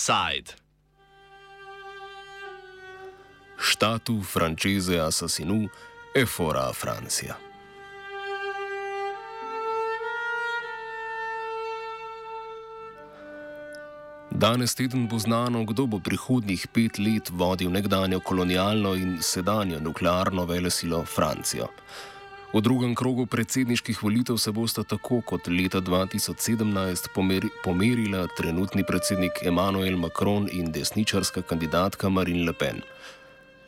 Side. 0.00 0.52
Štatu 3.58 4.22
francese 4.22 5.00
assassinu 5.00 5.68
e 6.14 6.26
fora 6.26 6.72
Francia. 6.72 7.36
Danes 14.30 14.74
teden 14.74 15.08
bo 15.08 15.18
znano, 15.18 15.64
kdo 15.64 15.86
bo 15.86 15.98
prihodnjih 16.00 16.66
pet 16.72 16.98
let 16.98 17.28
vodil 17.30 17.70
nekdanjo 17.70 18.20
kolonialno 18.20 18.94
in 18.94 19.18
sedanjo 19.20 19.80
nuklearno 19.80 20.44
velesilo 20.44 21.04
Francijo. 21.04 21.68
V 22.50 22.58
drugem 22.58 22.96
krogu 22.98 23.26
predsedniških 23.30 24.02
volitev 24.02 24.34
se 24.36 24.50
bosta 24.50 24.82
tako 24.82 25.20
kot 25.22 25.46
leta 25.46 25.78
2017 25.80 27.12
pomeri, 27.14 27.48
pomerila 27.64 28.24
trenutni 28.36 28.82
predsednik 28.84 29.38
Emmanuel 29.46 29.96
Macron 29.96 30.48
in 30.52 30.72
desničarska 30.72 31.42
kandidatka 31.42 32.08
Marine 32.08 32.42
Le 32.46 32.52
Pen. 32.52 32.82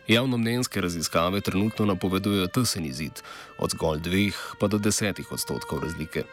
Javnomnenjske 0.09 0.81
raziskave 0.81 1.41
trenutno 1.41 1.87
napovedujejo 1.87 2.47
tesen 2.47 2.87
izid, 2.87 3.23
od 3.59 3.71
zgolj 3.71 4.03
dveh 4.03 4.43
pa 4.59 4.67
do 4.67 4.83
desetih 4.83 5.33
odstotkov 5.33 5.85
razlike. 5.87 6.27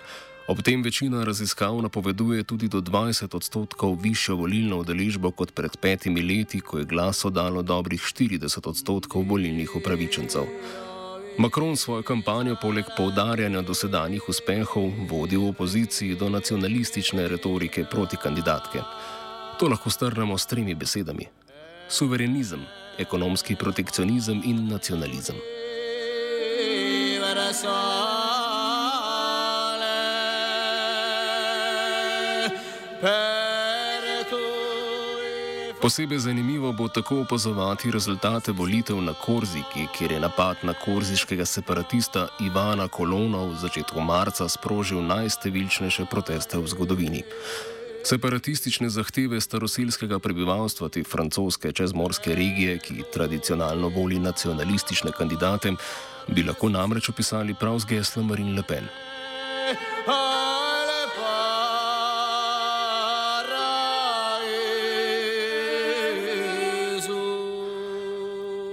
Ob 0.47 0.65
tem 0.65 0.81
večina 0.81 1.23
raziskav 1.23 1.77
napoveduje 1.81 2.43
tudi 2.43 2.67
do 2.67 2.81
20 2.81 3.35
odstotkov 3.35 3.99
višjo 4.01 4.35
volilno 4.35 4.81
udeležbo 4.81 5.31
kot 5.31 5.53
pred 5.53 5.77
petimi 5.77 6.21
leti, 6.21 6.65
ko 6.65 6.81
je 6.81 6.85
glas 6.85 7.25
oddalo 7.25 7.61
dobrih 7.61 8.01
40 8.01 8.69
odstotkov 8.69 9.29
volilnih 9.29 9.75
upravičencev. 9.75 10.49
Macron 11.39 11.77
svojo 11.77 12.03
kampanjo 12.03 12.55
poleg 12.61 12.85
poudarjanja 12.97 13.61
dosedanjih 13.61 14.25
uspehov 14.27 14.89
vodi 15.07 15.37
v 15.37 15.47
opoziciji 15.49 16.15
do 16.19 16.27
nacionalistične 16.29 17.27
retorike 17.27 17.85
proti 17.91 18.17
kandidatke. 18.19 18.81
To 19.59 19.69
lahko 19.71 19.89
strnemo 19.89 20.37
s 20.37 20.45
tremi 20.45 20.75
besedami: 20.75 21.27
suverenizem, 21.87 22.65
ekonomski 22.97 23.55
protekcionizem 23.55 24.41
in 24.43 24.67
nacionalizem. 24.67 25.35
Posebej 35.81 36.19
zanimivo 36.19 36.71
bo 36.71 36.87
tako 36.87 37.21
opazovati 37.21 37.91
rezultate 37.91 38.51
volitev 38.51 39.01
na 39.01 39.13
Korziki, 39.13 39.87
kjer 39.97 40.11
je 40.11 40.19
napad 40.19 40.57
na 40.63 40.73
korziškega 40.73 41.45
separatista 41.45 42.27
Ivana 42.39 42.87
Kolona 42.87 43.45
v 43.47 43.55
začetku 43.55 44.01
marca 44.01 44.49
sprožil 44.49 45.01
najstevilčnejše 45.01 46.05
proteste 46.11 46.57
v 46.57 46.67
zgodovini. 46.67 47.23
Separatistične 48.03 48.89
zahteve 48.89 49.41
staroseljskega 49.41 50.19
prebivalstva 50.19 50.89
te 50.89 51.03
francoske 51.03 51.71
čezmorske 51.71 52.35
regije, 52.35 52.77
ki 52.79 53.03
tradicionalno 53.13 53.87
voli 53.87 54.19
nacionalistične 54.19 55.11
kandidate, 55.11 55.73
bi 56.27 56.43
lahko 56.43 56.69
namreč 56.69 57.09
opisali 57.09 57.55
prav 57.59 57.79
z 57.79 57.85
geslom 57.85 58.27
Marine 58.27 58.51
Le 58.51 58.63
Pen. 58.67 58.87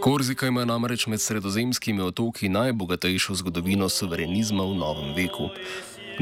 Korzika 0.07 0.47
ima 0.47 0.65
namreč 0.65 1.07
med 1.11 1.21
sredozemskimi 1.21 2.03
otoki 2.03 2.49
najbogatejšo 2.49 3.35
zgodovino 3.35 3.89
suverenizma 3.89 4.63
v 4.63 4.77
novem 4.79 5.09
veku. 5.17 5.49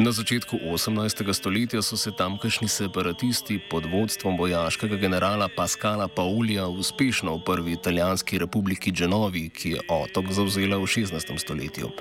Na 0.00 0.12
začetku 0.12 0.56
18. 0.56 1.32
stoletja 1.36 1.82
so 1.82 1.96
se 2.00 2.14
tamkajšnji 2.16 2.68
separatisti 2.68 3.58
pod 3.70 3.84
vodstvom 3.92 4.40
vojaškega 4.40 4.96
generala 4.96 5.50
Pascala 5.56 6.08
Paulija 6.08 6.66
uspešno 6.66 7.36
v 7.36 7.44
prvi 7.44 7.72
italijanski 7.72 8.38
republiki 8.38 8.90
Genovi, 8.90 9.50
ki 9.52 9.76
je 9.76 9.80
otok 9.88 10.32
zauzela 10.32 10.80
v 10.80 10.88
16. 10.88 11.38
stoletju. 11.38 11.92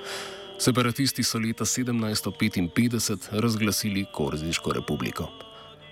Separatisti 0.58 1.22
so 1.22 1.38
leta 1.38 1.64
1755 1.64 3.28
razglasili 3.32 4.06
Korziško 4.12 4.72
republiko. 4.72 5.28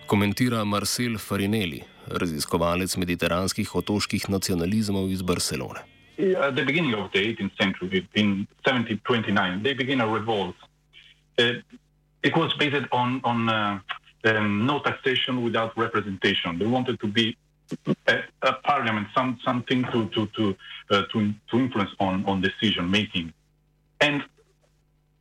Komentira 0.07 0.65
Marcel 0.65 1.19
Farinelli, 1.19 1.83
raziskovalec 2.07 2.97
mediteranskih 2.97 3.75
otoških 3.75 4.29
nacionalizmov 4.29 5.11
iz 5.11 5.23
Barcelone. 5.23 5.81
At 6.19 6.55
the 6.55 6.65
beginning 6.65 6.95
of 6.95 7.11
the 7.13 7.19
18th 7.19 7.57
century, 7.57 8.07
in 8.15 8.47
1729, 8.65 9.63
they 9.63 9.75
began 9.75 10.01
a 10.01 10.07
revolt. 10.07 10.55
Uh, 11.39 11.63
it 12.23 12.37
was 12.37 12.53
based 12.59 12.87
on 12.93 13.21
on 13.25 13.49
uh, 13.49 13.79
um, 14.25 14.67
no 14.67 14.79
taxation 14.81 15.43
without 15.43 15.73
representation. 15.77 16.59
They 16.59 16.67
wanted 16.67 17.01
to 17.01 17.07
be 17.07 17.37
a, 18.07 18.19
a 18.43 18.53
parliament, 18.63 19.09
some 19.15 19.39
something 19.45 19.85
to 19.93 20.09
to 20.15 20.27
to 20.37 20.57
uh, 20.91 21.03
to, 21.13 21.33
to 21.51 21.59
influence 21.59 21.91
on 21.99 22.25
on 22.27 22.41
decision 22.41 22.91
making. 22.91 23.33
And 24.01 24.23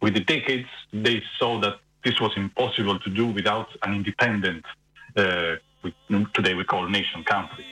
with 0.01 0.13
the 0.13 0.23
decades, 0.23 0.69
they 0.91 1.23
saw 1.39 1.59
that 1.61 1.75
this 2.03 2.19
was 2.19 2.31
impossible 2.37 2.99
to 2.99 3.09
do 3.09 3.25
without 3.27 3.67
an 3.83 3.93
independent 3.93 4.65
uh, 5.17 5.55
we, 5.83 5.93
today 6.33 6.53
we 6.53 6.63
call 6.63 6.87
nation 6.89 7.23
country. 7.23 7.65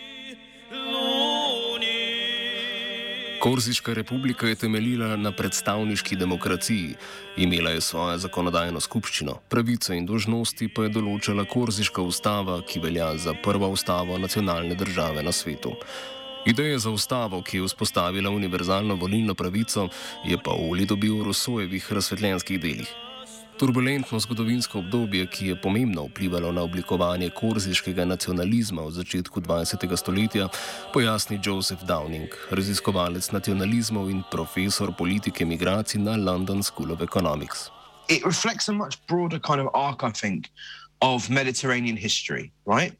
Korziška 3.40 3.94
republika 3.94 4.48
je 4.48 4.56
temeljila 4.56 5.16
na 5.16 5.32
predstavniški 5.32 6.16
demokraciji, 6.16 6.96
imela 7.38 7.70
je 7.70 7.82
svojo 7.82 8.18
zakonodajno 8.18 8.80
skupščino, 8.80 9.38
pravice 9.50 9.96
in 9.96 10.06
dožnosti 10.06 10.68
pa 10.76 10.84
je 10.84 10.94
določala 10.98 11.48
Korziška 11.48 12.04
ustava, 12.04 12.60
ki 12.68 12.84
velja 12.84 13.14
za 13.18 13.34
prvo 13.34 13.72
ustavo 13.72 14.18
nacionalne 14.18 14.76
države 14.76 15.24
na 15.24 15.32
svetu. 15.32 15.72
Ideje 16.46 16.80
za 16.80 16.92
ustavo, 16.92 17.42
ki 17.42 17.58
je 17.58 17.68
vzpostavila 17.72 18.30
univerzalno 18.30 18.96
volilno 18.96 19.36
pravico, 19.36 19.88
je 20.26 20.38
pa 20.44 20.52
Oli 20.52 20.86
dobil 20.86 21.16
v 21.16 21.32
Rosojevih 21.32 21.94
razsvetljenskih 21.94 22.60
delih. 22.60 23.09
Turbulentno 23.60 24.20
zgodovinsko 24.20 24.80
obdobje, 24.80 25.26
ki 25.28 25.48
je 25.48 25.62
pomembno 25.62 26.06
vplivalo 26.08 26.52
na 26.52 26.62
oblikovanje 26.64 27.28
korziškega 27.30 28.06
nacionalizma 28.06 28.86
v 28.88 28.92
začetku 28.92 29.42
20. 29.42 29.98
stoletja, 29.98 30.48
pojasni 30.94 31.40
Joseph 31.44 31.84
Downing, 31.84 32.32
raziskovalec 32.56 33.28
nacionalizmov 33.32 34.08
in 34.10 34.24
profesor 34.32 34.96
politike 34.96 35.46
migracij 35.46 36.00
na 36.00 36.16
London 36.16 36.64
School 36.64 36.92
of 36.96 37.02
Economics. 37.02 37.68
It 38.08 38.24
reflects 38.24 38.70
a 38.70 38.74
much 38.74 38.96
broader 39.08 39.40
kind 39.40 39.60
of 39.60 39.68
arc, 39.76 40.04
I 40.08 40.12
think, 40.12 40.48
of 41.02 41.30
Mediterranean 41.30 41.98
history, 41.98 42.52
right? 42.64 42.96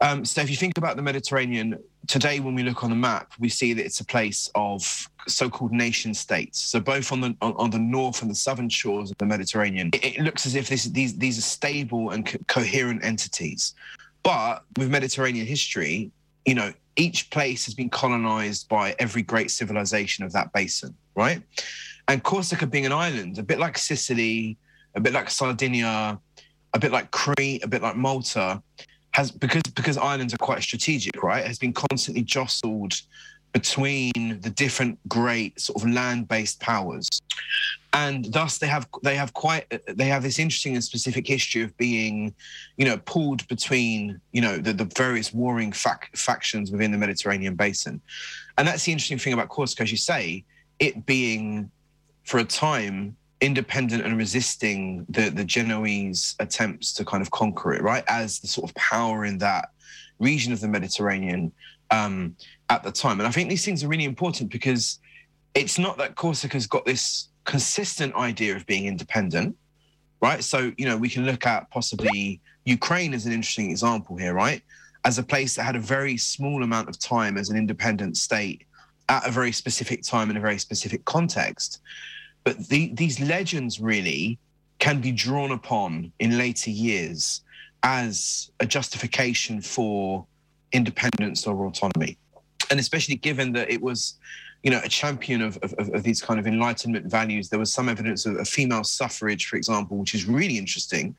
Um, 0.00 0.24
so 0.24 0.40
if 0.42 0.50
you 0.50 0.56
think 0.56 0.76
about 0.76 0.96
the 0.96 1.02
Mediterranean 1.02 1.78
today, 2.06 2.40
when 2.40 2.54
we 2.54 2.62
look 2.62 2.84
on 2.84 2.90
the 2.90 2.96
map, 2.96 3.32
we 3.38 3.48
see 3.48 3.72
that 3.72 3.84
it's 3.84 4.00
a 4.00 4.04
place 4.04 4.50
of 4.54 5.08
so-called 5.26 5.72
nation 5.72 6.12
states. 6.14 6.60
So 6.60 6.80
both 6.80 7.12
on 7.12 7.20
the 7.20 7.36
on, 7.40 7.54
on 7.56 7.70
the 7.70 7.78
north 7.78 8.22
and 8.22 8.30
the 8.30 8.34
southern 8.34 8.68
shores 8.68 9.10
of 9.10 9.18
the 9.18 9.26
Mediterranean, 9.26 9.90
it, 9.94 10.04
it 10.04 10.20
looks 10.20 10.46
as 10.46 10.54
if 10.54 10.68
this, 10.68 10.84
these 10.84 11.16
these 11.16 11.38
are 11.38 11.42
stable 11.42 12.10
and 12.10 12.26
co- 12.26 12.38
coherent 12.46 13.04
entities. 13.04 13.74
But 14.22 14.64
with 14.76 14.90
Mediterranean 14.90 15.46
history, 15.46 16.10
you 16.44 16.54
know, 16.54 16.72
each 16.96 17.30
place 17.30 17.64
has 17.64 17.74
been 17.74 17.90
colonized 17.90 18.68
by 18.68 18.94
every 18.98 19.22
great 19.22 19.50
civilization 19.50 20.24
of 20.24 20.32
that 20.32 20.52
basin, 20.52 20.94
right? 21.14 21.42
And 22.08 22.22
Corsica 22.22 22.66
being 22.66 22.86
an 22.86 22.92
island, 22.92 23.38
a 23.38 23.42
bit 23.42 23.58
like 23.58 23.78
Sicily, 23.78 24.56
a 24.94 25.00
bit 25.00 25.12
like 25.12 25.30
Sardinia, 25.30 26.18
a 26.72 26.78
bit 26.78 26.92
like 26.92 27.10
Crete, 27.10 27.64
a 27.64 27.68
bit 27.68 27.82
like 27.82 27.96
Malta, 27.96 28.62
has 29.16 29.30
because 29.30 29.62
because 29.74 29.96
islands 29.96 30.34
are 30.34 30.44
quite 30.50 30.62
strategic, 30.62 31.22
right? 31.22 31.42
Has 31.42 31.58
been 31.58 31.72
constantly 31.72 32.22
jostled 32.22 33.00
between 33.54 34.12
the 34.42 34.50
different 34.50 34.98
great 35.08 35.58
sort 35.58 35.82
of 35.82 35.88
land-based 35.88 36.60
powers, 36.60 37.08
and 37.94 38.26
thus 38.26 38.58
they 38.58 38.66
have 38.66 38.86
they 39.02 39.16
have 39.16 39.32
quite 39.32 39.64
they 39.88 40.04
have 40.04 40.22
this 40.22 40.38
interesting 40.38 40.74
and 40.74 40.84
specific 40.84 41.26
history 41.26 41.62
of 41.62 41.74
being, 41.78 42.34
you 42.76 42.84
know, 42.84 42.98
pulled 43.06 43.48
between 43.48 44.20
you 44.32 44.42
know 44.42 44.58
the, 44.58 44.74
the 44.74 44.88
various 44.94 45.32
warring 45.32 45.72
fac- 45.72 46.14
factions 46.14 46.70
within 46.70 46.92
the 46.92 46.98
Mediterranean 46.98 47.54
basin, 47.54 48.02
and 48.58 48.68
that's 48.68 48.84
the 48.84 48.92
interesting 48.92 49.18
thing 49.18 49.32
about 49.32 49.48
Corsica, 49.48 49.82
as 49.82 49.90
you 49.90 49.96
say, 49.96 50.44
it 50.78 51.06
being 51.06 51.70
for 52.24 52.36
a 52.36 52.44
time 52.44 53.16
independent 53.46 54.04
and 54.04 54.18
resisting 54.18 55.06
the 55.08 55.30
the 55.30 55.44
Genoese 55.44 56.34
attempts 56.40 56.92
to 56.94 57.04
kind 57.04 57.22
of 57.22 57.30
conquer 57.30 57.72
it, 57.72 57.82
right? 57.82 58.04
As 58.08 58.40
the 58.40 58.48
sort 58.48 58.68
of 58.68 58.74
power 58.74 59.24
in 59.24 59.38
that 59.38 59.68
region 60.18 60.52
of 60.52 60.60
the 60.60 60.68
Mediterranean 60.68 61.52
um, 61.90 62.36
at 62.68 62.82
the 62.82 62.90
time. 62.90 63.20
And 63.20 63.28
I 63.28 63.30
think 63.30 63.48
these 63.48 63.64
things 63.64 63.84
are 63.84 63.88
really 63.88 64.04
important 64.04 64.50
because 64.50 64.98
it's 65.54 65.78
not 65.78 65.96
that 65.98 66.16
Corsica's 66.16 66.66
got 66.66 66.84
this 66.84 67.28
consistent 67.44 68.14
idea 68.16 68.56
of 68.56 68.66
being 68.66 68.86
independent, 68.86 69.56
right? 70.20 70.42
So 70.42 70.72
you 70.76 70.86
know 70.88 70.96
we 70.96 71.08
can 71.08 71.24
look 71.24 71.46
at 71.46 71.70
possibly 71.70 72.40
Ukraine 72.64 73.14
as 73.14 73.26
an 73.26 73.32
interesting 73.32 73.70
example 73.70 74.16
here, 74.16 74.34
right? 74.34 74.60
As 75.04 75.18
a 75.18 75.22
place 75.22 75.54
that 75.54 75.62
had 75.62 75.76
a 75.76 75.84
very 75.96 76.16
small 76.16 76.64
amount 76.64 76.88
of 76.88 76.98
time 76.98 77.38
as 77.38 77.48
an 77.48 77.56
independent 77.56 78.16
state 78.16 78.66
at 79.08 79.24
a 79.28 79.30
very 79.30 79.52
specific 79.52 80.02
time 80.02 80.30
in 80.30 80.36
a 80.36 80.40
very 80.40 80.58
specific 80.58 81.04
context. 81.04 81.80
But 82.46 82.68
the, 82.68 82.92
these 82.94 83.18
legends 83.18 83.80
really 83.80 84.38
can 84.78 85.00
be 85.00 85.10
drawn 85.10 85.50
upon 85.50 86.12
in 86.20 86.38
later 86.38 86.70
years 86.70 87.40
as 87.82 88.52
a 88.60 88.66
justification 88.66 89.60
for 89.60 90.24
independence 90.70 91.44
or 91.44 91.66
autonomy. 91.66 92.16
And 92.70 92.78
especially 92.78 93.16
given 93.16 93.52
that 93.54 93.68
it 93.68 93.82
was, 93.82 94.14
you 94.62 94.70
know, 94.70 94.80
a 94.84 94.88
champion 94.88 95.42
of, 95.42 95.56
of, 95.56 95.74
of 95.92 96.04
these 96.04 96.22
kind 96.22 96.38
of 96.38 96.46
enlightenment 96.46 97.06
values. 97.06 97.48
There 97.48 97.58
was 97.58 97.72
some 97.72 97.88
evidence 97.88 98.26
of, 98.26 98.36
a 98.36 98.44
female 98.44 98.84
suffrage, 98.84 99.46
for 99.46 99.56
example, 99.56 99.96
which 99.96 100.14
is 100.14 100.26
really 100.26 100.56
interesting. 100.56 101.16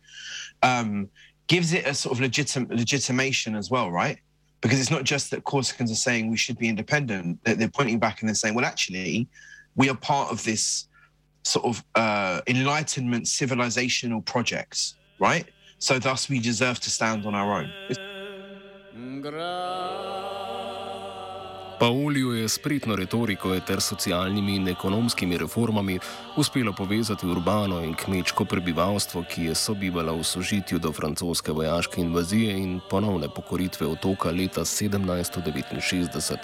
Um, 0.63 1.09
gives 1.47 1.73
it 1.73 1.85
a 1.85 1.93
sort 1.93 2.17
of 2.17 2.23
legitim- 2.23 2.69
legitimation 2.69 3.53
as 3.53 3.69
well, 3.69 3.91
right? 3.91 4.17
Because 4.61 4.79
it's 4.79 4.91
not 4.91 5.03
just 5.03 5.31
that 5.31 5.43
Corsicans 5.43 5.91
are 5.91 5.95
saying 5.95 6.31
we 6.31 6.37
should 6.37 6.57
be 6.57 6.69
independent; 6.69 7.43
they're, 7.43 7.55
they're 7.55 7.67
pointing 7.67 7.99
back 7.99 8.21
and 8.21 8.29
they're 8.29 8.35
saying, 8.35 8.55
well, 8.55 8.63
actually, 8.63 9.27
we 9.75 9.89
are 9.89 9.95
part 9.97 10.31
of 10.31 10.41
this 10.45 10.87
sort 11.47 11.65
of 11.65 11.83
uh, 11.95 12.41
enlightenment 12.47 13.25
civilizational 13.25 14.21
projects, 14.21 14.95
right? 15.19 15.45
So 15.79 15.99
thus 15.99 16.29
we 16.29 16.39
deserve 16.39 16.79
to 16.81 16.89
stand 16.89 17.25
on 17.25 17.35
our 17.35 17.51
own. 17.59 17.69
Pauliju 21.79 22.31
je 22.33 22.49
spretno 22.49 22.95
retoriko 22.95 23.59
ter 23.59 23.81
socialnimi 23.81 24.55
in 24.55 24.67
ekonomskimi 24.67 25.37
reformami 25.37 25.99
uspelo 26.37 26.73
povezati 26.73 27.27
urbano 27.27 27.83
in 27.83 27.93
kmečko 27.93 28.45
prebivalstvo, 28.45 29.23
ki 29.29 29.43
je 29.43 29.55
sobivalo 29.55 30.15
v 30.17 30.23
sožitju 30.23 30.79
do 30.79 30.91
francoske 30.91 31.51
vojaške 31.51 32.01
invazije 32.01 32.57
in 32.57 32.79
ponovne 32.89 33.29
pokoritve 33.29 33.87
otoka 33.87 34.31
leta 34.31 34.61
1769. 34.61 36.37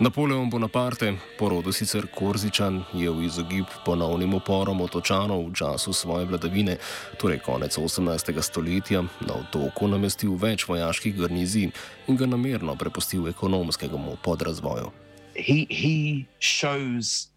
Napoleon 0.00 0.50
Bonaparte, 0.50 1.12
porodu 1.38 1.72
sicer 1.72 2.06
Korzičan, 2.08 2.84
je 2.96 3.10
v 3.10 3.26
izogib 3.26 3.68
ponovnim 3.84 4.32
uporom 4.34 4.80
otočanov 4.80 5.42
v 5.50 5.52
času 5.52 5.92
svoje 5.92 6.24
vladavine, 6.24 6.78
torej 7.20 7.42
konec 7.44 7.76
18. 7.76 8.32
stoletja, 8.40 9.02
na 9.20 9.34
otoku 9.36 9.84
namestil 9.92 10.38
več 10.40 10.64
vojaških 10.64 11.18
garnizij 11.20 11.68
in 12.08 12.16
ga 12.16 12.24
namerno 12.24 12.72
prepustil 12.80 13.28
ekonomskemu 13.28 14.16
podrazvoju. 14.24 14.88
He, 15.36 15.68
he 15.68 16.24
shows 16.40 17.28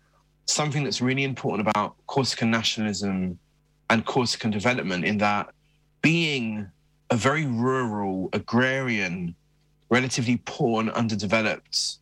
something 0.47 0.87
that's 0.87 1.03
really 1.03 1.27
important 1.27 1.67
about 1.67 1.99
Corsican 2.07 2.49
nationalism 2.49 3.35
and 3.89 4.05
Corsican 4.05 4.51
development 4.51 5.03
in 5.03 5.17
that 5.17 5.51
being 6.01 6.71
a 7.11 7.17
very 7.17 7.43
rural, 7.43 8.29
agrarian, 8.31 9.35
relatively 9.91 10.39
poor 10.45 10.79
and 10.79 10.91
underdeveloped 10.95 11.99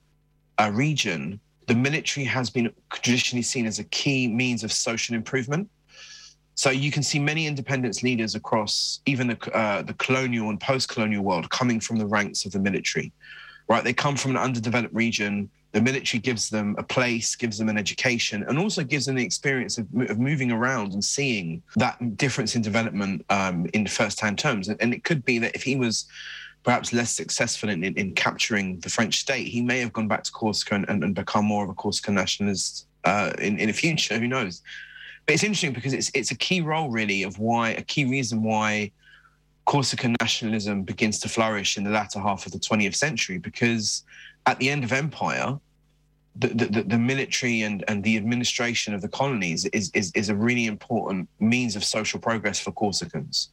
region, 0.69 1.39
the 1.67 1.75
military 1.75 2.25
has 2.25 2.49
been 2.49 2.71
traditionally 2.91 3.43
seen 3.43 3.65
as 3.65 3.79
a 3.79 3.85
key 3.85 4.27
means 4.27 4.63
of 4.63 4.71
social 4.71 5.15
improvement. 5.15 5.69
So 6.55 6.69
you 6.69 6.91
can 6.91 7.01
see 7.01 7.17
many 7.17 7.47
independence 7.47 8.03
leaders 8.03 8.35
across 8.35 8.99
even 9.05 9.27
the, 9.27 9.55
uh, 9.55 9.81
the 9.83 9.93
colonial 9.93 10.49
and 10.49 10.59
post-colonial 10.59 11.23
world 11.23 11.49
coming 11.49 11.79
from 11.79 11.97
the 11.97 12.05
ranks 12.05 12.45
of 12.45 12.51
the 12.51 12.59
military, 12.59 13.11
right? 13.69 13.83
They 13.83 13.93
come 13.93 14.17
from 14.17 14.31
an 14.31 14.37
underdeveloped 14.37 14.93
region. 14.93 15.49
The 15.71 15.81
military 15.81 16.19
gives 16.19 16.49
them 16.49 16.75
a 16.77 16.83
place, 16.83 17.35
gives 17.37 17.57
them 17.57 17.69
an 17.69 17.77
education, 17.77 18.43
and 18.47 18.59
also 18.59 18.83
gives 18.83 19.05
them 19.05 19.15
the 19.15 19.23
experience 19.23 19.77
of, 19.77 19.87
of 20.09 20.19
moving 20.19 20.51
around 20.51 20.91
and 20.91 21.03
seeing 21.03 21.63
that 21.77 22.17
difference 22.17 22.55
in 22.57 22.61
development 22.61 23.25
um, 23.29 23.65
in 23.73 23.87
first-hand 23.87 24.37
terms. 24.37 24.67
And, 24.67 24.79
and 24.81 24.93
it 24.93 25.05
could 25.05 25.23
be 25.23 25.39
that 25.39 25.55
if 25.55 25.63
he 25.63 25.77
was 25.77 26.05
perhaps 26.63 26.93
less 26.93 27.11
successful 27.11 27.69
in, 27.69 27.83
in, 27.83 27.93
in, 27.95 28.13
capturing 28.13 28.79
the 28.81 28.89
French 28.89 29.19
state, 29.19 29.47
he 29.47 29.61
may 29.61 29.79
have 29.79 29.93
gone 29.93 30.07
back 30.07 30.23
to 30.23 30.31
Corsica 30.31 30.75
and, 30.75 30.87
and, 30.89 31.03
and 31.03 31.15
become 31.15 31.45
more 31.45 31.63
of 31.63 31.69
a 31.69 31.73
Corsican 31.73 32.13
nationalist 32.13 32.87
uh, 33.03 33.31
in, 33.39 33.59
in 33.59 33.67
the 33.67 33.73
future. 33.73 34.19
Who 34.19 34.27
knows? 34.27 34.61
But 35.25 35.33
it's 35.33 35.43
interesting 35.43 35.73
because 35.73 35.93
it's 35.93 36.11
it's 36.13 36.31
a 36.31 36.35
key 36.35 36.61
role, 36.61 36.89
really, 36.89 37.23
of 37.23 37.39
why 37.39 37.69
a 37.71 37.81
key 37.81 38.05
reason 38.05 38.43
why 38.43 38.91
Corsican 39.65 40.15
nationalism 40.19 40.83
begins 40.83 41.19
to 41.19 41.29
flourish 41.29 41.77
in 41.77 41.83
the 41.83 41.89
latter 41.89 42.19
half 42.19 42.45
of 42.45 42.51
the 42.51 42.59
20th 42.59 42.95
century. 42.95 43.37
Because 43.37 44.03
at 44.45 44.59
the 44.59 44.69
end 44.69 44.83
of 44.83 44.91
empire, 44.91 45.59
the, 46.35 46.47
the, 46.47 46.83
the, 46.83 46.97
military 46.97 47.61
and, 47.61 47.83
and 47.87 48.03
the 48.03 48.17
administration 48.17 48.93
of 48.93 49.01
the 49.01 49.07
colonies 49.07 49.65
is, 49.65 49.91
is, 49.93 50.11
is 50.15 50.29
a 50.29 50.35
really 50.35 50.65
important 50.65 51.27
means 51.39 51.75
of 51.75 51.83
social 51.83 52.19
progress 52.19 52.59
for 52.59 52.71
Corsicans 52.71 53.49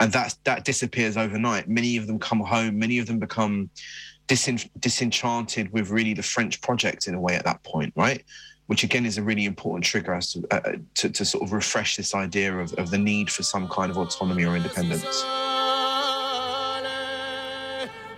and 0.00 0.10
that 0.12 0.34
that 0.44 0.64
disappears 0.64 1.16
overnight. 1.16 1.68
Many 1.68 1.96
of 1.96 2.06
them 2.06 2.18
come 2.18 2.40
home. 2.40 2.78
Many 2.78 2.98
of 2.98 3.06
them 3.06 3.18
become 3.18 3.70
disin- 4.26 4.70
disenchanted 4.78 5.72
with 5.72 5.90
really 5.90 6.14
the 6.14 6.22
French 6.22 6.60
project 6.62 7.06
in 7.06 7.14
a 7.14 7.20
way 7.20 7.36
at 7.36 7.44
that 7.44 7.62
point, 7.62 7.92
right? 7.94 8.24
Which 8.66 8.82
again 8.82 9.04
is 9.04 9.18
a 9.18 9.22
really 9.22 9.44
important 9.44 9.84
trigger 9.84 10.14
as 10.14 10.32
to, 10.32 10.46
uh, 10.50 10.72
to, 10.94 11.10
to, 11.10 11.24
sort 11.24 11.44
of 11.44 11.52
refresh 11.52 11.96
this 11.96 12.14
idea 12.14 12.56
of, 12.56 12.72
of 12.74 12.90
the 12.90 12.98
need 12.98 13.30
for 13.30 13.42
some 13.42 13.68
kind 13.68 13.90
of 13.90 13.98
autonomy 13.98 14.44
or 14.44 14.56
independence. 14.56 15.24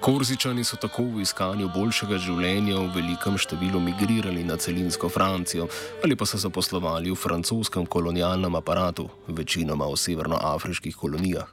Korzičani 0.02 0.64
so 0.64 0.76
tako 0.76 1.04
v 1.14 1.20
iskanju 1.22 1.68
boljšega 1.70 2.16
življenja 2.24 2.74
v 2.74 2.88
velikem 2.96 3.36
številu 3.38 3.78
migrirali 3.78 4.42
na 4.42 4.56
celinsko 4.58 5.06
Francijo 5.06 5.68
ali 6.02 6.16
pa 6.18 6.26
se 6.26 6.40
zaposlovali 6.42 7.12
v 7.12 7.14
francoskem 7.14 7.86
kolonialnem 7.86 8.56
aparatu, 8.58 9.06
večinoma 9.28 9.86
v 9.86 10.00
severnoafriških 10.02 10.98
kolonijah. 10.98 11.46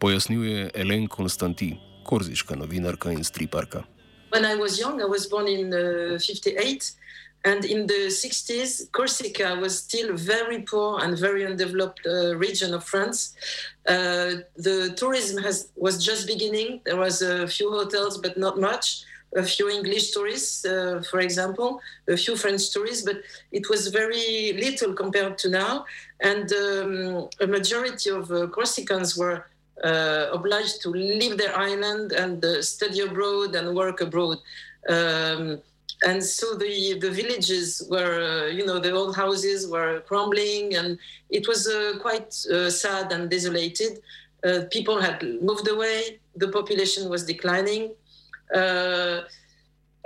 Pojasnjuje 0.00 0.70
Elen 0.72 1.04
Konstanti, 1.12 1.74
korziška 2.08 2.56
novinarka 2.56 3.12
in 3.12 3.20
striparka. 3.20 3.84
When 4.32 4.48
I 4.48 4.56
was 4.56 4.80
young, 4.80 4.96
I 5.04 5.04
was 5.04 5.28
born 5.28 5.44
in 5.44 5.68
uh, 5.68 6.16
58. 6.16 6.96
And 7.44 7.64
in 7.64 7.86
the 7.86 8.08
60s, 8.08 8.92
Corsica 8.92 9.56
was 9.56 9.78
still 9.78 10.10
a 10.10 10.16
very 10.16 10.62
poor 10.62 11.00
and 11.02 11.18
very 11.18 11.46
undeveloped 11.46 12.06
uh, 12.06 12.36
region 12.36 12.74
of 12.74 12.84
France. 12.84 13.34
Uh, 13.86 14.44
the 14.56 14.92
tourism 14.96 15.42
has, 15.42 15.70
was 15.74 16.04
just 16.04 16.26
beginning. 16.26 16.82
There 16.84 16.96
was 16.96 17.22
a 17.22 17.48
few 17.48 17.70
hotels, 17.70 18.18
but 18.18 18.36
not 18.36 18.60
much. 18.60 19.04
A 19.36 19.44
few 19.44 19.70
English 19.70 20.10
tourists, 20.10 20.64
uh, 20.64 21.02
for 21.08 21.20
example, 21.20 21.80
a 22.08 22.16
few 22.16 22.36
French 22.36 22.70
tourists, 22.72 23.04
but 23.04 23.18
it 23.52 23.70
was 23.70 23.86
very 23.86 24.52
little 24.54 24.92
compared 24.92 25.38
to 25.38 25.48
now. 25.48 25.86
And 26.20 26.52
um, 26.52 27.28
a 27.40 27.46
majority 27.46 28.10
of 28.10 28.30
uh, 28.30 28.48
Corsicans 28.48 29.16
were 29.16 29.46
uh, 29.84 30.26
obliged 30.32 30.82
to 30.82 30.90
leave 30.90 31.38
their 31.38 31.56
island 31.56 32.12
and 32.12 32.44
uh, 32.44 32.60
study 32.60 33.00
abroad 33.00 33.54
and 33.54 33.74
work 33.74 34.00
abroad. 34.00 34.38
Um, 34.88 35.62
and 36.02 36.24
so 36.24 36.54
the 36.54 36.98
the 36.98 37.10
villages 37.10 37.82
were 37.90 38.20
uh, 38.20 38.46
you 38.46 38.64
know 38.64 38.78
the 38.78 38.90
old 38.90 39.14
houses 39.14 39.68
were 39.68 40.00
crumbling 40.00 40.74
and 40.74 40.98
it 41.28 41.46
was 41.46 41.66
uh, 41.68 41.98
quite 42.00 42.34
uh, 42.52 42.70
sad 42.70 43.12
and 43.12 43.30
desolated. 43.30 44.00
Uh, 44.42 44.62
people 44.70 45.00
had 45.00 45.22
moved 45.42 45.68
away 45.68 46.18
the 46.36 46.48
population 46.48 47.08
was 47.08 47.24
declining. 47.24 47.92
Uh, 48.54 49.20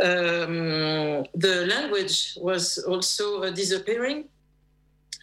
um, 0.03 1.25
the 1.35 1.67
language 1.69 2.37
was 2.41 2.79
also 2.79 3.45
uh, 3.45 3.51
disappearing. 3.51 4.25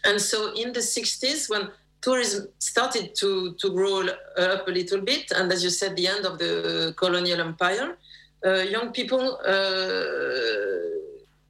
And 0.06 0.20
so 0.20 0.54
in 0.54 0.72
the 0.72 0.80
60s 0.80 1.50
when 1.50 1.70
tourism 2.02 2.48
started 2.60 3.14
to, 3.16 3.54
to 3.60 3.70
grow 3.72 4.08
up 4.38 4.68
a 4.68 4.72
little 4.72 5.02
bit 5.02 5.32
and 5.36 5.52
as 5.52 5.64
you 5.64 5.70
said 5.70 5.96
the 5.96 6.08
end 6.08 6.26
of 6.26 6.40
the 6.40 6.96
colonial 6.98 7.40
empire 7.40 7.96
young 8.44 8.92
people 8.92 9.38
uh, 9.46 10.92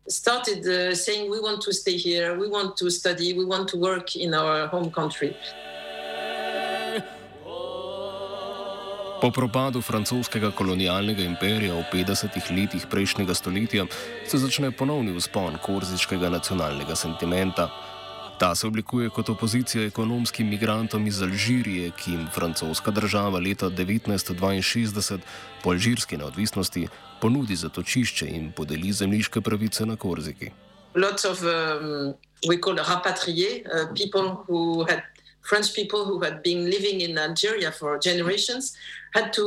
started 0.08 0.66
uh, 0.68 0.96
saying, 0.96 1.30
We 1.30 1.40
want 1.40 1.62
to 1.62 1.74
stay 1.74 1.98
here, 1.98 2.38
we 2.38 2.48
want 2.48 2.78
to 2.78 2.90
study, 2.90 3.34
we 3.34 3.46
want 3.46 3.70
to 3.70 3.78
work 3.78 4.16
in 4.16 4.34
our 4.34 4.68
home 4.68 4.92
country. 4.92 5.36
Po 9.22 9.30
propadu 9.30 9.82
francoskega 9.86 10.50
kolonialnega 10.58 11.22
imperija 11.22 11.76
v 11.78 11.84
50-ih 11.94 12.48
letih 12.58 12.88
prejšnjega 12.90 13.36
stoletja 13.38 13.86
se 14.26 14.38
začne 14.42 14.72
ponovni 14.74 15.14
vzpon 15.14 15.60
korziškega 15.62 16.30
nacionalnega 16.34 16.98
sentimenta. 16.98 17.70
Ta 18.42 18.56
se 18.56 18.68
oblikuje 18.68 19.10
kot 19.10 19.30
opozicija 19.30 19.84
ekonomskim 19.86 20.48
migrantom 20.50 21.08
iz 21.08 21.22
Alžirije, 21.22 21.92
ki 21.98 22.12
jim 22.12 22.24
francoska 22.34 22.92
država 22.92 23.40
leta 23.40 23.70
1962 23.70 25.20
po 25.64 25.70
alžirski 25.70 26.18
neodvisnosti 26.18 26.88
ponudi 27.22 27.56
zatočišče 27.56 28.28
in 28.28 28.52
podeli 28.52 28.94
zemljiške 28.94 29.42
pravice 29.42 29.86
na 29.86 29.96
Korziki. 29.96 30.50
Lots 30.96 31.26
of 31.26 31.44
um, 31.44 32.16
we 32.50 32.58
call 32.64 32.76
rapatriés, 32.76 33.62
uh, 33.62 33.94
people 33.94 34.34
who 34.48 34.90
had 34.90 35.02
French 35.50 35.76
people 35.76 36.04
who 36.10 36.20
had 36.26 36.42
been 36.44 36.66
living 36.66 37.02
in 37.02 37.18
Algeria 37.18 37.72
for 37.72 38.00
generations 38.00 38.74
had 39.14 39.32
to 39.34 39.46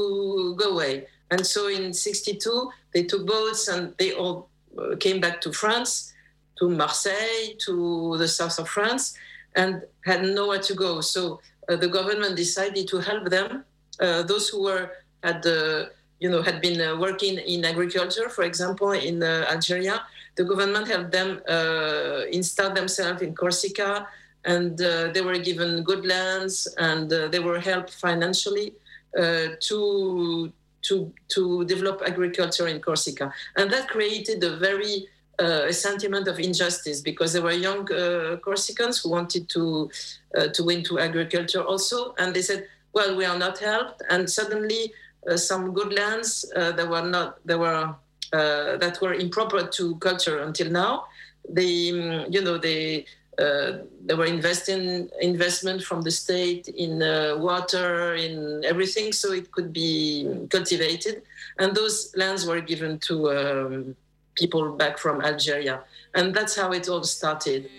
go 0.54 0.70
away. 0.70 1.06
And 1.30 1.46
so 1.46 1.66
in 1.68 1.92
62, 1.92 2.70
they 2.92 3.02
took 3.02 3.26
boats 3.26 3.68
and 3.68 3.92
they 3.98 4.12
all 4.12 4.48
uh, 4.78 4.96
came 5.00 5.20
back 5.20 5.40
to 5.40 5.52
France. 5.52 6.13
To 6.58 6.68
Marseille, 6.68 7.54
to 7.66 8.16
the 8.18 8.28
south 8.28 8.58
of 8.58 8.68
France, 8.68 9.14
and 9.56 9.82
had 10.04 10.22
nowhere 10.22 10.60
to 10.60 10.74
go. 10.74 11.00
So 11.00 11.40
uh, 11.68 11.76
the 11.76 11.88
government 11.88 12.36
decided 12.36 12.88
to 12.88 12.98
help 12.98 13.28
them. 13.30 13.64
Uh, 14.00 14.22
those 14.22 14.48
who 14.48 14.62
were 14.62 14.90
had 15.22 15.46
uh, 15.46 15.86
you 16.20 16.28
know 16.28 16.42
had 16.42 16.60
been 16.60 16.80
uh, 16.80 16.96
working 16.96 17.38
in 17.38 17.64
agriculture, 17.64 18.28
for 18.28 18.44
example, 18.44 18.92
in 18.92 19.22
uh, 19.22 19.46
Algeria, 19.50 20.02
the 20.36 20.44
government 20.44 20.88
helped 20.88 21.12
them 21.12 21.40
uh, 21.48 22.22
install 22.30 22.72
themselves 22.72 23.22
in 23.22 23.34
Corsica, 23.34 24.06
and 24.44 24.76
they 24.78 25.22
were 25.22 25.38
given 25.38 25.82
good 25.82 26.04
lands 26.04 26.68
and 26.76 27.10
they 27.10 27.38
were 27.38 27.60
helped 27.60 27.92
financially. 27.94 28.74
to 29.68 30.52
to 30.88 31.10
to 31.34 31.64
develop 31.64 32.02
agriculture 32.04 32.68
in 32.68 32.78
Corsica, 32.80 33.32
and 33.56 33.70
that 33.72 33.88
created 33.88 34.44
a 34.44 34.56
very 34.56 35.08
uh, 35.40 35.66
a 35.66 35.72
sentiment 35.72 36.28
of 36.28 36.38
injustice 36.38 37.00
because 37.00 37.32
there 37.32 37.42
were 37.42 37.52
young 37.52 37.80
uh, 37.92 38.36
Corsicans 38.40 39.02
who 39.02 39.10
wanted 39.10 39.48
to 39.48 39.90
uh, 40.36 40.48
to 40.48 40.62
win 40.62 40.82
to 40.84 40.98
agriculture 40.98 41.62
also, 41.62 42.14
and 42.18 42.34
they 42.34 42.42
said, 42.42 42.66
"Well, 42.92 43.16
we 43.16 43.24
are 43.24 43.38
not 43.38 43.58
helped." 43.58 44.02
And 44.10 44.30
suddenly, 44.30 44.92
some 45.36 45.72
good 45.72 45.92
lands 45.92 46.48
that 46.54 46.88
were 46.88 47.02
not 47.02 47.38
there 47.44 47.58
were 47.58 47.94
that 48.30 48.98
were 49.00 49.14
improper 49.14 49.66
to 49.66 49.96
culture 49.96 50.42
until 50.42 50.70
now, 50.70 51.06
they 51.48 51.90
um, 51.90 52.26
you 52.30 52.42
know 52.42 52.58
they. 52.58 53.06
Uh, 53.36 53.78
they 54.06 54.14
were 54.14 54.26
investing 54.26 55.10
investment 55.20 55.82
from 55.82 56.02
the 56.02 56.10
state 56.12 56.68
in 56.68 57.02
uh, 57.02 57.34
water, 57.36 58.14
in 58.14 58.64
everything, 58.64 59.12
so 59.12 59.32
it 59.32 59.50
could 59.50 59.72
be 59.72 60.46
cultivated, 60.50 61.20
and 61.58 61.74
those 61.74 62.14
lands 62.14 62.46
were 62.46 62.60
given 62.60 62.96
to 63.00 63.32
um, 63.32 63.96
people 64.34 64.76
back 64.76 64.98
from 64.98 65.20
Algeria. 65.20 65.80
And 66.14 66.34
that's 66.34 66.56
how 66.56 66.72
it 66.72 66.88
all 66.88 67.04
started. 67.04 67.70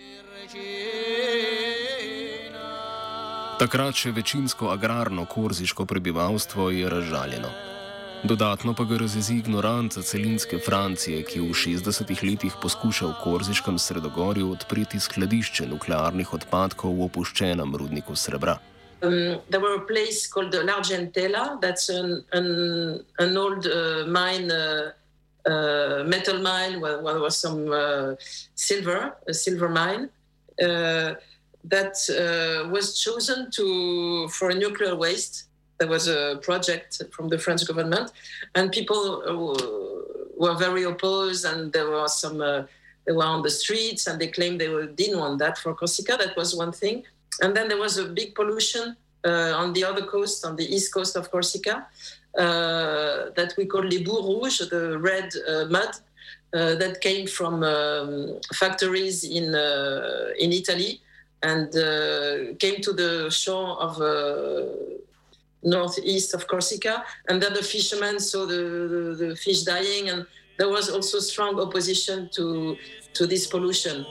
Takrat 3.56 3.96
še 3.96 4.12
večinsko 4.12 4.68
agrarno 4.68 5.24
korziško 5.24 5.86
prebivalstvo 5.88 6.68
je 6.70 6.90
razžaljeno. 6.92 7.48
Dodatno 8.24 8.74
pa 8.74 8.84
ga 8.84 8.98
razjezi 9.00 9.34
ignoranca 9.36 10.02
celinske 10.02 10.58
Francije, 10.58 11.22
ki 11.24 11.40
v 11.40 11.56
60-ih 11.56 12.22
letih 12.24 12.54
poskuša 12.62 13.06
v 13.06 13.16
korziškem 13.22 13.78
sredogorju 13.78 14.50
odpreti 14.52 15.00
skladišče 15.00 15.68
nuklearnih 15.72 16.32
odpadkov 16.34 16.96
v 16.96 17.06
opuščenem 17.08 17.76
rudniku 17.76 18.16
srebra. 18.16 18.58
Um, 19.02 19.40
there 19.50 19.60
was 19.60 19.80
a 19.80 19.84
place 19.84 20.26
called 20.26 20.54
L'Argentella, 20.54 21.60
that's 21.60 21.88
an, 21.88 22.24
an, 22.32 23.04
an 23.18 23.36
old 23.36 23.66
uh, 23.66 24.06
mine. 24.06 24.50
Uh, 24.50 24.92
metal 25.48 26.40
mine, 26.40 26.80
where, 26.80 27.00
where, 27.00 27.14
there 27.14 27.22
was 27.22 27.36
some 27.36 27.70
uh, 27.72 28.14
silver, 28.54 29.16
a 29.28 29.34
silver 29.34 29.68
mine, 29.68 30.08
uh, 30.62 31.14
that 31.64 31.96
uh, 32.10 32.68
was 32.68 32.98
chosen 32.98 33.50
to 33.50 34.28
for 34.28 34.52
nuclear 34.52 34.94
waste. 34.94 35.44
There 35.78 35.88
was 35.88 36.08
a 36.08 36.38
project 36.42 37.02
from 37.12 37.28
the 37.28 37.38
French 37.38 37.66
government, 37.66 38.10
and 38.54 38.72
people 38.72 39.02
uh, 39.22 40.36
were 40.38 40.54
very 40.54 40.84
opposed, 40.84 41.44
and 41.44 41.72
there 41.72 41.90
was 41.90 42.20
some. 42.20 42.38
they 42.38 43.12
were 43.12 43.24
on 43.24 43.42
the 43.42 43.50
streets, 43.50 44.06
and 44.06 44.20
they 44.20 44.28
claimed 44.28 44.60
they 44.60 44.68
were, 44.68 44.86
didn't 44.86 45.18
want 45.18 45.38
that 45.38 45.58
for 45.58 45.74
Corsica. 45.74 46.16
That 46.18 46.36
was 46.36 46.56
one 46.56 46.72
thing, 46.72 47.04
and 47.42 47.54
then 47.56 47.68
there 47.68 47.78
was 47.78 47.98
a 47.98 48.04
big 48.04 48.34
pollution 48.34 48.96
on 49.24 49.72
the 49.72 49.84
other 49.84 50.06
coast, 50.06 50.44
on 50.44 50.54
the 50.56 50.64
east 50.74 50.94
coast 50.94 51.16
of 51.16 51.30
Corsica, 51.32 51.74
uh, 51.76 51.86
that 52.36 53.54
we 53.56 53.66
call 53.66 53.82
les 53.82 54.00
boues 54.00 54.22
rouges, 54.22 54.68
the 54.68 54.98
red 54.98 55.30
uh, 55.48 55.64
mud 55.66 55.90
uh, 56.54 56.74
that 56.76 57.00
came 57.00 57.26
from 57.26 57.62
um, 57.62 58.38
factories 58.54 59.24
in 59.24 59.54
in 60.38 60.52
Italy 60.52 61.00
and 61.42 61.70
came 62.58 62.80
to 62.80 62.92
the 62.92 63.30
shore 63.30 63.80
of 63.80 64.00
northeast 65.62 66.34
of 66.34 66.46
Corsica, 66.46 67.04
and 67.28 67.42
then 67.42 67.52
the 67.52 67.62
fishermen 67.62 68.20
saw 68.20 68.46
the, 68.46 68.62
the, 69.18 69.26
the, 69.26 69.36
fish 69.36 69.62
dying, 69.62 70.08
and 70.10 70.26
there 70.58 70.68
was 70.68 70.88
also 70.88 71.18
strong 71.18 71.60
opposition 71.60 72.28
to 72.34 72.76
to 73.14 73.26
this 73.26 73.46
pollution. 73.46 74.06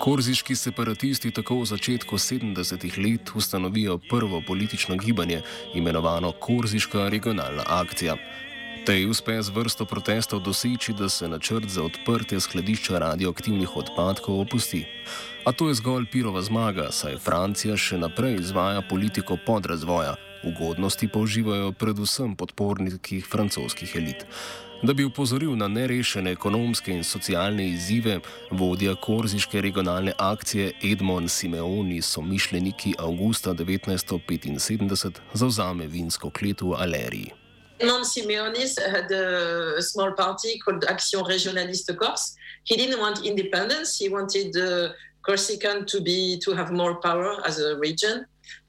Korziški 0.00 0.54
separatisti 0.56 1.28
tako 1.30 1.58
v 1.60 1.66
začetku 1.68 2.16
70-ih 2.16 2.94
let 2.98 3.30
ustanovijo 3.36 3.98
prvo 4.08 4.40
politično 4.46 4.96
gibanje, 4.96 5.42
imenovano 5.74 6.32
Korziška 6.32 7.08
regionalna 7.08 7.62
akcija. 7.66 8.16
Tej 8.86 9.04
uspe 9.06 9.36
z 9.42 9.52
vrsto 9.52 9.84
protestov 9.84 10.40
doseči, 10.40 10.94
da 10.96 11.08
se 11.08 11.28
načrt 11.28 11.68
za 11.68 11.84
odprtje 11.84 12.40
skladišča 12.40 12.98
radioaktivnih 12.98 13.76
odpadkov 13.76 14.40
opusti. 14.40 14.86
A 15.44 15.52
to 15.52 15.68
je 15.68 15.74
zgolj 15.74 16.08
pirova 16.12 16.40
zmaga, 16.42 16.88
saj 16.92 17.20
Francija 17.20 17.76
še 17.76 18.00
naprej 18.00 18.40
izvaja 18.40 18.80
politiko 18.80 19.36
podrazvoja, 19.46 20.16
ugodnosti 20.48 21.08
pa 21.12 21.20
uživajo 21.20 21.72
predvsem 21.72 22.36
podporniki 22.40 23.20
francoskih 23.20 23.96
elit. 24.00 24.24
Da 24.82 24.92
bi 24.92 25.04
upozoril 25.04 25.56
na 25.56 25.66
nerešene 25.68 26.32
ekonomske 26.32 26.92
in 26.92 27.02
socialne 27.04 27.66
izzive, 27.68 28.14
vodja 28.50 28.94
korziške 28.96 29.60
regionalne 29.60 30.14
akcije 30.18 30.72
Edmond 30.92 31.30
Simeoni 31.30 32.02
so 32.02 32.22
mišljeniki 32.22 32.94
avgusta 32.98 33.50
1975 33.54 35.20
zauzame 35.34 35.86
vinsko 35.86 36.30
klet 36.30 36.62
v 36.62 36.72
Aleriji. 36.78 37.32
Edmond 37.80 38.06
Simeonis 38.06 38.78
had 38.92 39.12
a 39.12 39.82
small 39.82 40.14
party 40.16 40.58
called 40.64 40.84
Action 40.88 41.24
Regionaliste 41.24 41.96
Corse. 41.96 42.34
He 42.64 42.76
didn't 42.76 43.00
want 43.00 43.26
independence. 43.26 43.98
He 43.98 44.08
wanted 44.08 44.56
uh, 44.56 44.92
Corsican 45.22 45.84
to 45.86 46.00
be 46.00 46.38
to 46.44 46.54
have 46.54 46.72
more 46.72 47.00
power 47.00 47.46
as 47.46 47.60
a 47.60 47.76
region, 47.76 48.24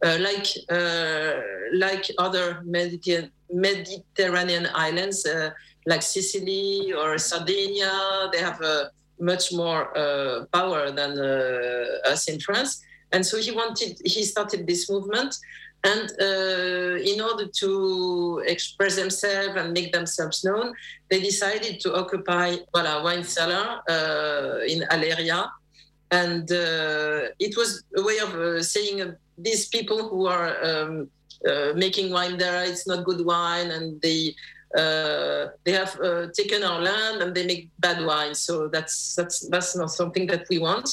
uh, 0.05 0.17
like 0.19 0.47
uh, 0.69 1.39
like 1.73 2.03
other 2.17 2.61
Mediterranean, 2.65 3.31
Mediterranean 3.53 4.67
islands. 4.75 5.25
Uh, 5.25 5.51
like 5.85 6.01
Sicily 6.01 6.93
or 6.93 7.17
Sardinia, 7.17 8.29
they 8.31 8.39
have 8.39 8.61
a 8.61 8.91
much 9.19 9.53
more 9.53 9.95
uh, 9.97 10.45
power 10.51 10.91
than 10.91 11.19
uh, 11.19 12.11
us 12.11 12.27
in 12.27 12.39
France. 12.39 12.81
And 13.11 13.25
so 13.25 13.37
he 13.37 13.51
wanted, 13.51 13.97
he 14.03 14.23
started 14.23 14.65
this 14.67 14.89
movement. 14.89 15.35
And 15.83 16.11
uh, 16.21 16.95
in 17.01 17.21
order 17.21 17.47
to 17.47 18.43
express 18.45 18.95
themselves 18.95 19.59
and 19.59 19.73
make 19.73 19.91
themselves 19.91 20.43
known, 20.43 20.73
they 21.09 21.19
decided 21.19 21.79
to 21.81 21.95
occupy 21.95 22.57
voilà, 22.73 23.03
wine 23.03 23.23
cellar 23.23 23.81
uh, 23.89 24.59
in 24.67 24.83
Aleria. 24.91 25.49
And 26.11 26.51
uh, 26.51 27.33
it 27.39 27.55
was 27.57 27.83
a 27.97 28.03
way 28.03 28.17
of 28.19 28.35
uh, 28.35 28.61
saying 28.61 29.15
these 29.37 29.67
people 29.69 30.09
who 30.09 30.27
are 30.27 30.63
um, 30.63 31.09
making 31.75 32.11
wine 32.11 32.37
there, 32.37 32.63
it's 32.63 32.85
not 32.85 33.03
good 33.03 33.25
wine, 33.25 33.71
and 33.71 33.99
they 34.01 34.29
uh, 34.29 34.60
they 34.75 35.71
have 35.73 35.99
uh, 35.99 36.27
taken 36.33 36.63
our 36.63 36.79
land 36.79 37.21
and 37.21 37.35
they 37.35 37.45
make 37.45 37.69
bad 37.79 38.05
wine. 38.05 38.35
So 38.35 38.67
that's 38.67 39.15
that's 39.15 39.47
that's 39.49 39.75
not 39.75 39.91
something 39.91 40.27
that 40.27 40.45
we 40.49 40.59
want. 40.59 40.89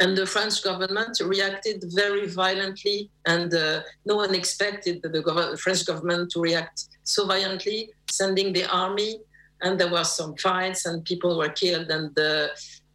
And 0.00 0.16
the 0.16 0.26
French 0.26 0.64
government 0.64 1.20
reacted 1.22 1.84
very 1.94 2.26
violently, 2.26 3.10
and 3.26 3.52
uh, 3.54 3.82
no 4.06 4.16
one 4.16 4.34
expected 4.34 5.02
the 5.02 5.22
gov- 5.22 5.58
French 5.60 5.84
government 5.86 6.30
to 6.32 6.40
react 6.40 6.86
so 7.04 7.26
violently, 7.26 7.90
sending 8.10 8.52
the 8.52 8.64
army. 8.72 9.20
And 9.60 9.78
there 9.78 9.90
were 9.90 10.04
some 10.04 10.34
fights, 10.36 10.86
and 10.86 11.04
people 11.04 11.38
were 11.38 11.50
killed. 11.50 11.88
And 11.90 12.18
uh, 12.18 12.48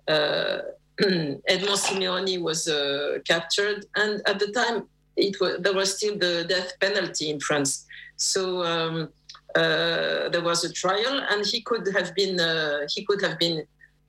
Edmond 1.00 1.80
Simeoni 1.86 2.42
was 2.42 2.68
uh, 2.68 3.20
captured. 3.26 3.86
And 3.96 4.22
at 4.26 4.40
the 4.40 4.48
time, 4.52 4.88
it 5.16 5.40
was, 5.40 5.60
there 5.60 5.74
was 5.74 5.96
still 5.96 6.18
the 6.18 6.46
death 6.50 6.74
penalty 6.80 7.30
in 7.30 7.40
France. 7.40 7.86
So 8.18 8.64
um, 8.64 9.10
uh, 9.56 10.30
there 10.30 10.44
was 10.44 10.64
a 10.64 10.72
trial, 10.72 11.22
and 11.32 11.46
he 11.46 11.62
could 11.62 11.88
have 11.96 12.14
been 12.16 12.40
uh, 12.40 12.88
he 12.90 13.06
could 13.06 13.22
have 13.22 13.38
been 13.40 13.66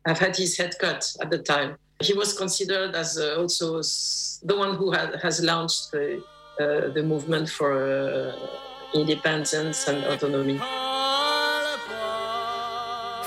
have 0.06 0.18
had 0.18 0.36
his 0.36 0.56
head 0.58 0.74
cut 0.80 1.04
at 1.20 1.30
the 1.30 1.38
time. 1.38 1.76
He 2.00 2.14
was 2.14 2.32
considered 2.32 2.94
as 2.94 3.18
uh, 3.18 3.40
also 3.40 3.82
the 4.42 4.56
one 4.56 4.76
who 4.76 4.92
had, 4.92 5.16
has 5.22 5.42
launched 5.42 5.90
the, 5.90 6.22
uh, 6.60 6.92
the 6.94 7.02
movement 7.02 7.48
for 7.48 7.72
uh, 7.74 8.32
independence 8.94 9.88
and 9.88 10.04
autonomy. 10.04 10.60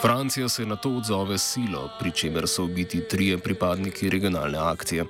Francija 0.01 0.49
se 0.49 0.65
na 0.65 0.75
to 0.75 0.89
odzove 0.89 1.37
silo, 1.37 1.89
pri 1.99 2.11
čemer 2.11 2.47
so 2.47 2.63
ubiti 2.63 3.07
trije 3.07 3.37
pripadniki 3.37 4.09
regionalne 4.09 4.57
akcije. 4.57 5.05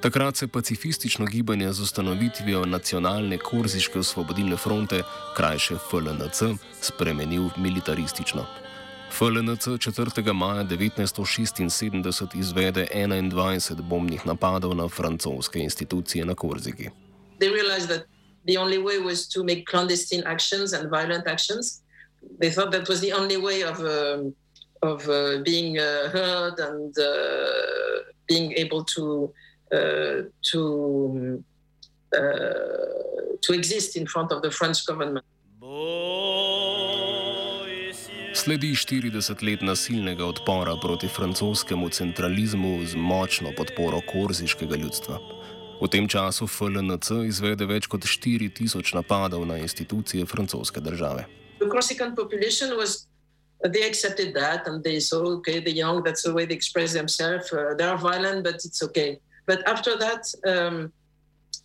Takrat 0.00 0.36
se 0.36 0.46
pacifistično 0.48 1.26
gibanje 1.26 1.72
z 1.72 1.80
ustanovitvijo 1.80 2.64
nacionalne 2.64 3.38
korziške 3.38 3.98
osvobodilne 3.98 4.56
fronte, 4.56 5.02
krajše 5.36 5.74
FLNC, 5.90 6.42
spremenil 6.80 7.48
militaristično. 7.56 8.46
FLNC 9.10 9.66
4. 9.66 10.32
maja 10.32 10.64
1976 10.64 12.38
izvede 12.38 12.86
21 12.94 13.82
bombnih 13.82 14.26
napadov 14.26 14.76
na 14.76 14.88
francoske 14.88 15.58
institucije 15.58 16.24
na 16.24 16.34
Korziki. 16.34 16.90
They 17.40 17.50
realized 17.50 17.88
that 17.88 18.06
the 18.46 18.58
only 18.58 18.78
way 18.78 19.04
was 19.04 19.28
to 19.28 19.44
make 19.44 19.64
clandestine 19.70 20.22
actions 20.26 20.72
and 20.72 20.90
violent 20.90 21.26
actions. 21.26 21.82
They 22.40 22.54
thought 22.54 22.72
that 22.72 22.88
was 22.88 23.00
the 23.00 23.14
only 23.14 23.36
way 23.36 23.64
of, 23.64 23.78
uh, 23.80 24.30
of 24.82 25.08
uh, 25.08 25.42
being 25.44 25.78
uh, 25.78 26.10
heard 26.12 26.54
and 26.60 26.94
uh, 26.98 27.04
being 28.28 28.52
able 28.56 28.84
to 28.84 29.34
Uh, 29.34 29.47
to 30.52 30.62
uh, 32.16 32.20
to 33.40 33.52
exist 33.52 33.96
in 33.96 34.06
front 34.06 34.32
of 34.32 34.42
the 34.42 34.50
French 34.50 34.86
government. 34.86 35.24
Sledi 38.34 38.74
40 38.74 39.42
let 39.42 39.60
nasilnega 39.60 40.24
odpora 40.24 40.76
proti 40.82 41.08
francoskemu 41.08 41.88
centralizmu 41.88 42.86
z 42.86 42.96
močno 42.96 43.52
podporo 43.56 44.00
korziškega 44.12 44.76
ljudstva. 44.76 45.18
V 45.82 45.88
tem 45.88 46.08
času 46.08 46.46
FLNC 46.46 47.10
izvede 47.26 47.66
več 47.66 47.86
kot 47.86 48.02
4000 48.02 48.94
napadov 48.94 49.46
na 49.46 49.58
institucije 49.58 50.26
francoske 50.26 50.80
države. 50.80 51.24
They 53.58 53.82
accepted 53.82 54.34
that 54.34 54.68
and 54.68 54.84
they 54.84 55.00
saw, 55.00 55.18
okay, 55.38 55.58
the 55.58 55.72
young, 55.72 56.04
that's 56.04 56.22
the 56.22 56.32
way 56.32 56.46
they 56.46 56.54
express 56.54 56.92
themselves. 56.92 57.52
Uh, 57.52 57.74
they 57.76 57.82
are 57.82 57.98
violent, 57.98 58.44
but 58.44 58.54
it's 58.54 58.82
okay. 58.82 59.18
But 59.48 59.66
after 59.66 59.96
that, 59.96 60.22
um, 60.46 60.92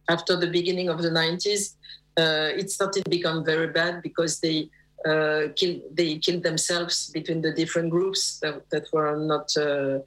after 0.09 0.37
the 0.37 0.47
beginning 0.47 0.87
of 0.89 1.01
the 1.01 1.09
90s, 1.09 1.75
uh, 2.17 2.49
it 2.61 2.71
started 2.71 3.03
to 3.03 3.09
become 3.09 3.43
very 3.43 3.67
bad 3.67 4.01
because 4.01 4.39
they 4.39 4.69
uh, 5.05 5.49
killed 5.57 5.81
they 5.91 6.17
killed 6.17 6.43
themselves 6.43 7.09
between 7.09 7.41
the 7.41 7.51
different 7.51 7.89
groups 7.89 8.39
that, 8.39 8.69
that 8.69 8.85
were 8.93 9.17
not 9.17 9.51
uh, 9.57 9.99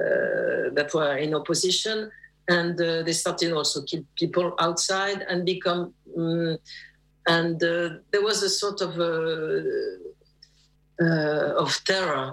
uh 0.00 0.70
that 0.76 0.90
were 0.94 1.16
in 1.16 1.34
opposition, 1.34 2.10
and 2.48 2.80
uh, 2.80 3.02
they 3.02 3.12
started 3.12 3.52
also 3.52 3.82
kill 3.82 4.04
people 4.14 4.54
outside 4.60 5.22
and 5.28 5.44
become 5.44 5.92
um, 6.16 6.56
and 7.26 7.56
uh, 7.64 7.88
there 8.12 8.22
was 8.22 8.42
a 8.44 8.48
sort 8.48 8.80
of 8.80 8.92
of 11.62 11.70
terror 11.84 12.24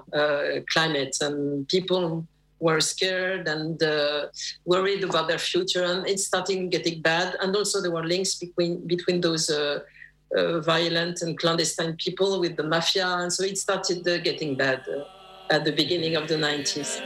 climate 0.74 1.15
and 1.22 1.67
people 1.67 2.27
were 2.62 2.80
scared 2.80 3.48
and 3.48 3.82
uh, 3.84 4.27
worried 4.65 5.03
about 5.03 5.27
their 5.27 5.39
future, 5.39 5.84
and 5.84 6.08
it's 6.08 6.25
starting 6.25 6.70
getting 6.70 7.01
bad. 7.01 7.36
And 7.41 7.56
also, 7.56 7.82
there 7.82 7.91
were 7.91 8.06
links 8.06 8.36
between 8.36 8.88
between 8.88 9.20
those 9.20 9.50
uh, 9.50 9.80
uh, 10.38 10.62
violent 10.62 11.22
and 11.24 11.38
clandestine 11.38 11.98
people 11.98 12.39
with 12.39 12.56
the 12.56 12.63
mafia, 12.63 13.08
and 13.22 13.34
so 13.34 13.44
it 13.44 13.58
started 13.58 14.08
uh, 14.08 14.20
getting 14.20 14.56
bad 14.56 14.82
uh, 14.88 15.56
at 15.56 15.65
the 15.65 15.74
beginning 15.74 16.15
of 16.15 16.27
the 16.27 16.38
90s. 16.38 17.01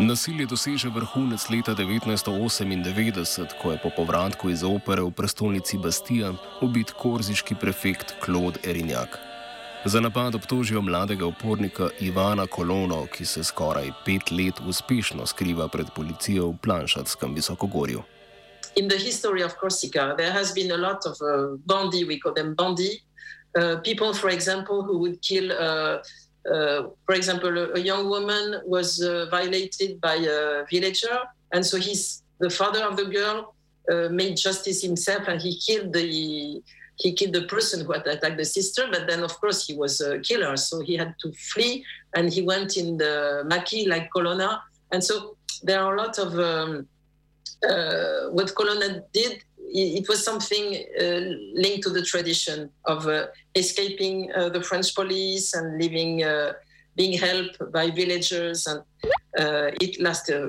Nasilje 0.00 0.46
doseže 0.48 0.88
vrhunec 0.88 1.44
leta 1.52 1.76
1998, 1.76 3.52
ko 3.60 3.76
je 3.76 3.78
po 3.84 3.92
povratku 3.92 4.48
iz 4.48 4.64
opere 4.64 5.04
v 5.04 5.12
prestolnici 5.12 5.76
Bastija 5.76 6.32
ubit 6.64 6.96
korziški 6.96 7.54
prefekt 7.60 8.16
Claude 8.24 8.56
Erinjak. 8.64 9.29
Za 9.84 10.00
napad 10.00 10.34
obtožijo 10.34 10.82
mladega 10.82 11.26
upornika 11.26 11.88
Ivana 12.00 12.46
Kolono, 12.46 13.06
ki 13.06 13.24
se 13.24 13.44
skoraj 13.44 13.90
pet 14.04 14.30
let 14.30 14.54
uspešno 14.68 15.26
skriva 15.26 15.68
pred 15.68 15.86
policijo 15.96 16.48
v 16.48 16.56
Planšatskem 16.62 17.34
visokogorju. 17.34 18.02
In 18.76 18.88
the 18.88 18.98
history 18.98 19.44
of 19.44 19.52
Corsica, 19.60 20.14
there 20.18 20.32
has 20.32 20.52
been 20.54 20.70
a 20.70 20.76
lot 20.76 21.06
of 21.06 21.16
uh, 21.22 21.56
bandi, 21.64 22.04
we 22.04 22.20
call 22.20 22.34
them 22.34 22.54
bandi, 22.54 23.00
uh, 23.58 23.80
people, 23.82 24.12
for 24.12 24.30
example, 24.30 24.82
who 24.82 24.98
would 24.98 25.18
kill, 25.22 25.50
uh, 25.52 25.96
uh, 26.54 26.90
for 27.06 27.14
example, 27.14 27.58
a, 27.58 27.72
a 27.72 27.80
young 27.80 28.08
woman 28.08 28.60
was 28.66 29.02
uh, 29.02 29.26
violated 29.30 29.98
by 30.00 30.14
a 30.14 30.64
villager, 30.70 31.18
and 31.52 31.64
so 31.64 31.78
he's 31.78 32.22
the 32.38 32.50
father 32.50 32.84
of 32.84 32.96
the 32.96 33.04
girl 33.04 33.54
uh, 33.90 34.08
made 34.10 34.36
justice 34.36 34.82
himself, 34.82 35.22
and 35.26 35.40
he 35.40 35.58
killed 35.66 35.92
the 35.92 36.62
he 37.00 37.12
killed 37.12 37.34
the 37.34 37.46
person 37.54 37.84
who 37.84 37.92
had 37.92 38.06
attacked 38.06 38.36
the 38.36 38.44
sister, 38.44 38.82
but 38.92 39.06
then 39.08 39.22
of 39.22 39.32
course 39.40 39.66
he 39.66 39.74
was 39.74 40.00
a 40.00 40.18
killer, 40.20 40.56
so 40.56 40.80
he 40.80 40.94
had 40.96 41.14
to 41.22 41.32
flee, 41.52 41.84
and 42.14 42.32
he 42.32 42.42
went 42.42 42.76
in 42.76 42.98
the 42.98 43.42
maquis 43.46 43.88
like 43.88 44.10
Colonna, 44.14 44.62
and 44.92 45.02
so 45.02 45.36
there 45.62 45.80
are 45.82 45.94
a 45.94 45.98
lot 46.02 46.18
of 46.18 46.38
um, 46.38 46.86
uh, 47.68 48.30
what 48.36 48.54
Colonna 48.54 49.02
did. 49.12 49.42
It 49.72 50.08
was 50.08 50.24
something 50.24 50.84
uh, 51.00 51.20
linked 51.54 51.82
to 51.84 51.90
the 51.90 52.02
tradition 52.02 52.70
of 52.86 53.06
uh, 53.06 53.26
escaping 53.54 54.32
uh, 54.32 54.48
the 54.48 54.62
French 54.62 54.94
police 54.94 55.54
and 55.54 55.80
living, 55.80 56.24
uh, 56.24 56.52
being 56.96 57.16
helped 57.16 57.56
by 57.72 57.90
villagers, 57.90 58.66
and 58.66 58.80
uh, 59.38 59.70
it 59.80 60.00
lasted 60.00 60.42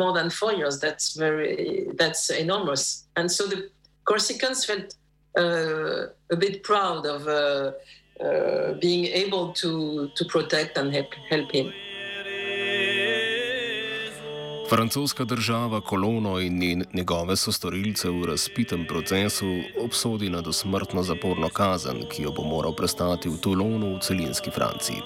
more 0.00 0.12
than 0.12 0.28
four 0.30 0.52
years. 0.52 0.80
That's 0.80 1.16
very, 1.16 1.86
that's 1.94 2.28
enormous, 2.30 3.06
and 3.16 3.30
so 3.30 3.46
the 3.46 3.70
Corsicans 4.04 4.66
felt 4.66 4.94
a 5.36 6.36
bit 6.36 6.62
proud 6.62 7.06
of 7.06 7.26
uh, 7.26 7.72
uh, 8.20 8.74
being 8.80 9.06
able 9.06 9.52
to, 9.52 10.08
to 10.16 10.24
protect 10.24 10.78
and 10.78 10.92
help, 10.92 11.14
help 11.30 11.52
him. 11.52 11.72
Francoska 14.68 15.24
država 15.24 15.80
kolono 15.80 16.40
in 16.40 16.84
njegove 16.92 17.36
sostorilce 17.36 18.10
v 18.10 18.24
razpitem 18.26 18.86
procesu 18.86 19.46
obsodi 19.80 20.30
na 20.30 20.40
dosmrtno 20.40 21.02
zaporno 21.02 21.48
kazen, 21.48 22.02
ki 22.10 22.22
jo 22.22 22.32
bo 22.32 22.42
moral 22.42 22.74
prestati 22.74 23.28
v 23.28 23.38
Toulonu 23.40 23.96
v 23.96 24.00
celinski 24.00 24.50
Franciji. 24.50 25.02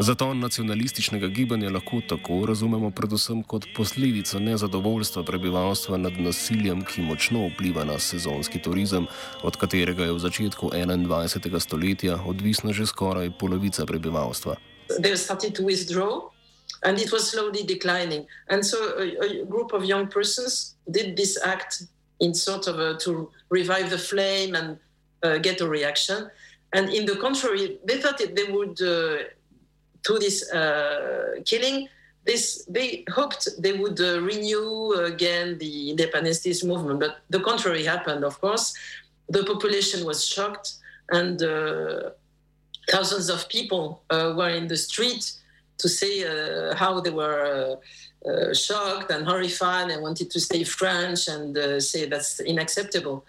Zaton 0.00 0.38
nacionalističnega 0.40 1.26
gibanja 1.28 1.70
lahko 1.70 1.98
tako 2.08 2.46
razumemo 2.46 2.90
predvsem 2.90 3.42
kot 3.42 3.64
posledico 3.76 4.38
nezadovoljstva 4.38 5.22
prebivalstva 5.22 5.96
nad 5.96 6.20
nasiljem, 6.20 6.84
ki 6.84 7.02
močno 7.02 7.48
vpliva 7.48 7.84
na 7.84 7.98
sezonski 7.98 8.62
turizem, 8.62 9.06
od 9.42 9.56
katerega 9.56 10.04
je 10.04 10.12
v 10.12 10.18
začetku 10.18 10.70
21. 10.70 11.60
stoletja 11.60 12.18
odvisna 12.26 12.72
že 12.72 12.86
skoraj 12.86 13.30
polovica 13.40 13.86
prebivalstva. 13.86 14.56
And 16.82 17.00
it 17.00 17.10
was 17.10 17.30
slowly 17.30 17.66
declining. 17.66 18.26
And 18.48 18.64
so 18.64 18.76
a, 18.98 19.02
a 19.02 19.44
group 19.44 19.72
of 19.72 19.82
young 19.84 20.06
persons 20.06 20.76
did 20.86 21.16
this 21.16 21.36
act 21.44 21.82
in 22.20 22.34
sort 22.34 22.68
of 22.68 22.78
a, 22.78 22.94
to 22.98 23.30
revive 23.50 23.90
the 23.90 23.98
flame 23.98 24.54
and 24.54 24.78
uh, 25.24 25.38
get 25.38 25.60
a 25.60 25.66
reaction. 25.66 26.30
And 26.72 26.88
in 26.88 27.04
the 27.04 27.16
contrary, 27.16 27.78
they 27.84 27.98
thought 28.00 28.20
it, 28.20 28.36
they 28.36 28.44
would 28.52 28.80
uh, 28.80 29.26
to 30.04 30.18
this 30.18 30.50
uh, 30.52 31.40
killing, 31.44 31.88
this, 32.24 32.64
they 32.68 33.04
hoped 33.10 33.48
they 33.58 33.72
would 33.72 34.00
uh, 34.00 34.20
renew 34.20 34.92
again 34.92 35.58
the 35.58 35.90
independentist 35.90 36.64
movement, 36.64 37.00
but 37.00 37.18
the 37.30 37.40
contrary 37.40 37.84
happened, 37.84 38.24
of 38.24 38.40
course. 38.40 38.74
The 39.28 39.44
population 39.44 40.04
was 40.04 40.26
shocked, 40.26 40.74
and 41.10 41.42
uh, 41.42 42.10
thousands 42.90 43.28
of 43.30 43.48
people 43.48 44.02
were 44.10 44.50
in 44.50 44.68
the 44.68 44.76
street 44.76 45.32
to 45.78 45.88
say 45.88 46.24
how 46.74 47.00
they 47.00 47.10
were. 47.10 47.78
Uh, 48.26 48.52
shocked 48.52 49.12
and 49.12 49.24
horrified 49.24 49.90
and 49.92 50.02
wanted 50.02 50.28
to 50.28 50.40
stay 50.40 50.64
French 50.64 51.28
and 51.28 51.56
uh, 51.56 51.78
say 51.78 52.04
that's 52.04 52.40
unacceptable. 52.40 53.24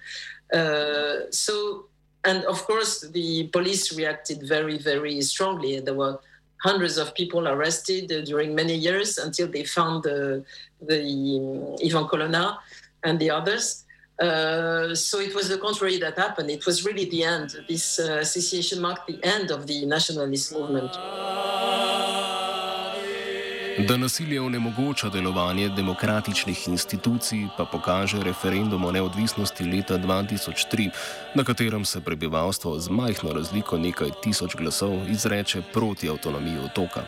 Uh, 0.51 1.29
so, 1.29 1.85
and 2.25 2.43
of 2.45 2.65
course, 2.65 3.01
the 3.01 3.47
police 3.49 3.95
reacted 3.95 4.41
very, 4.41 4.79
very 4.79 5.21
strongly. 5.21 5.79
There 5.79 5.93
were 5.93 6.17
hundreds 6.61 6.97
of 6.97 7.13
people 7.13 7.47
arrested 7.47 8.11
uh, 8.11 8.21
during 8.21 8.53
many 8.53 8.75
years 8.75 9.17
until 9.17 9.47
they 9.47 9.63
found 9.63 10.03
the, 10.03 10.43
um, 10.89 11.75
Ivan 11.83 12.07
Colonna 12.07 12.59
and 13.03 13.19
the 13.19 13.29
others. 13.29 13.85
Uh, 14.19 14.93
so 14.93 15.19
it 15.19 15.33
was 15.33 15.47
the 15.47 15.57
contrary 15.57 15.97
that 15.97 16.17
happened. 16.17 16.49
It 16.49 16.65
was 16.65 16.85
really 16.85 17.05
the 17.05 17.23
end. 17.23 17.55
This 17.69 17.99
uh, 17.99 18.17
association 18.19 18.81
marked 18.81 19.07
the 19.07 19.19
end 19.23 19.49
of 19.49 19.65
the 19.65 19.85
nationalist 19.85 20.51
movement. 20.51 20.91
Da 23.87 23.97
nasilje 23.97 24.41
onemogoča 24.41 25.09
delovanje 25.09 25.69
demokratičnih 25.69 26.67
institucij, 26.67 27.47
pa 27.57 27.65
pokaže 27.65 28.23
referendum 28.23 28.85
o 28.85 28.91
neodvisnosti 28.91 29.63
leta 29.63 29.97
2003, 29.97 30.89
na 31.35 31.43
katerem 31.43 31.85
se 31.85 32.01
prebivalstvo 32.01 32.79
z 32.79 32.89
majhno 32.89 33.33
razliko 33.33 33.77
nekaj 33.77 34.09
tisoč 34.23 34.55
glasov 34.55 35.09
izreče 35.09 35.61
proti 35.73 36.09
avtonomiji 36.09 36.57
otoka. 36.65 37.03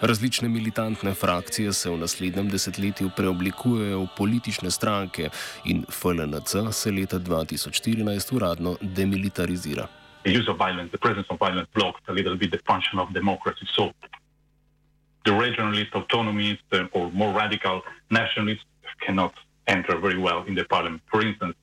Različne 0.00 0.48
militantne 0.48 1.14
frakcije 1.14 1.72
se 1.72 1.90
v 1.90 1.98
naslednjem 1.98 2.48
desetletju 2.48 3.10
preoblikujejo 3.16 4.00
v 4.00 4.08
politične 4.16 4.70
stranke 4.70 5.30
in 5.64 5.84
FLNC 5.90 6.72
se 6.72 6.90
leta 6.90 7.18
2014 7.18 8.36
uradno 8.36 8.76
demilitarizira. 8.80 9.88
The 10.24 10.30
use 10.30 10.50
of 10.50 10.56
violence, 10.58 10.90
the 10.90 10.98
presence 10.98 11.26
of 11.28 11.38
violence 11.40 11.68
blocked 11.74 12.08
a 12.08 12.12
little 12.12 12.36
bit 12.36 12.50
the 12.50 12.62
function 12.66 12.98
of 12.98 13.12
democracy. 13.12 13.66
So 13.76 13.92
the 15.28 15.34
regionalist 15.34 15.90
autonomists 16.00 16.88
or 16.96 17.10
more 17.12 17.32
radical 17.42 17.82
nationalists 18.10 18.64
cannot 19.04 19.34
enter 19.66 19.94
very 19.98 20.20
well 20.26 20.40
in 20.48 20.54
the 20.54 20.64
parliament. 20.64 21.02
For 21.12 21.20
instance, 21.28 21.54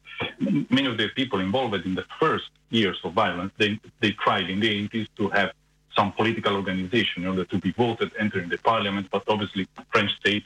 many 0.77 0.87
of 0.91 0.97
the 0.99 1.07
people 1.19 1.39
involved 1.39 1.83
in 1.89 1.95
the 1.95 2.05
first 2.19 2.49
years 2.69 2.97
of 3.03 3.13
violence, 3.13 3.51
they, 3.57 3.71
they 4.01 4.11
tried 4.25 4.47
in 4.51 4.59
the 4.59 4.71
80s 4.87 5.07
to 5.17 5.29
have 5.29 5.49
some 5.97 6.11
political 6.11 6.53
organization 6.55 7.23
in 7.23 7.29
order 7.29 7.45
to 7.45 7.57
be 7.57 7.71
voted, 7.71 8.11
entering 8.19 8.49
the 8.49 8.59
parliament, 8.59 9.07
but 9.11 9.23
obviously 9.27 9.67
French 9.91 10.11
state 10.19 10.43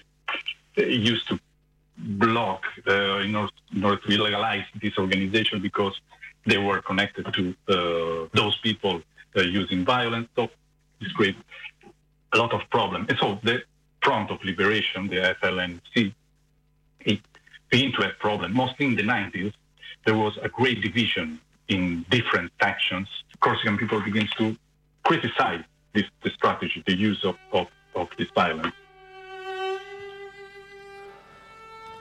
uh, 0.77 0.83
used 0.83 1.27
to 1.27 1.37
block 1.97 2.63
uh, 2.87 3.17
in, 3.27 3.35
order, 3.35 3.51
in, 3.75 3.83
order, 3.83 4.01
to 4.01 4.09
legalize 4.27 4.63
this 4.81 4.97
organization 4.97 5.61
because 5.61 5.99
they 6.45 6.57
were 6.57 6.81
connected 6.81 7.25
to 7.33 7.43
uh, 7.67 8.27
those 8.33 8.55
people 8.59 9.01
uh, 9.35 9.41
using 9.41 9.83
violence. 9.83 10.29
So 10.37 10.49
it's 11.01 11.11
great 11.11 11.35
a 12.33 12.37
lot 12.37 12.53
of 12.53 12.61
problems. 12.69 13.07
And 13.09 13.17
so 13.19 13.39
the 13.43 13.63
Front 14.03 14.31
of 14.31 14.43
Liberation, 14.43 15.07
the 15.07 15.35
FLNC, 15.41 16.13
it 17.01 17.19
began 17.69 17.91
to 17.93 18.01
have 18.03 18.19
problems. 18.19 18.55
Mostly 18.55 18.85
in 18.87 18.95
the 18.95 19.03
90s, 19.03 19.53
there 20.05 20.15
was 20.15 20.37
a 20.41 20.49
great 20.49 20.81
division 20.81 21.39
in 21.67 22.05
different 22.09 22.51
factions. 22.59 23.07
Corsican 23.39 23.77
people 23.77 24.01
began 24.01 24.27
to 24.37 24.55
criticize 25.03 25.63
this 25.93 26.05
the 26.23 26.29
strategy, 26.31 26.83
the 26.85 26.95
use 26.95 27.23
of, 27.23 27.35
of, 27.51 27.67
of 27.95 28.07
this 28.17 28.27
violence. 28.35 28.73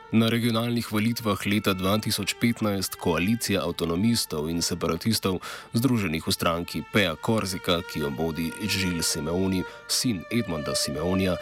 Na 0.09 0.31
regionalnih 0.33 0.93
volitvah 0.93 1.37
leta 1.47 1.75
2015 1.77 2.97
koalicija 2.97 3.61
avtonomistov 3.61 4.49
in 4.49 4.63
separatistov, 4.65 5.45
združenih 5.77 6.25
v 6.25 6.33
stranki 6.33 6.81
Peja 6.93 7.13
Korzika, 7.13 7.83
ki 7.85 8.01
jo 8.01 8.09
vodi 8.17 8.49
Žil 8.65 9.03
Simeoni, 9.05 9.61
sin 9.85 10.25
Edmonda 10.33 10.73
Simeonija, 10.73 11.37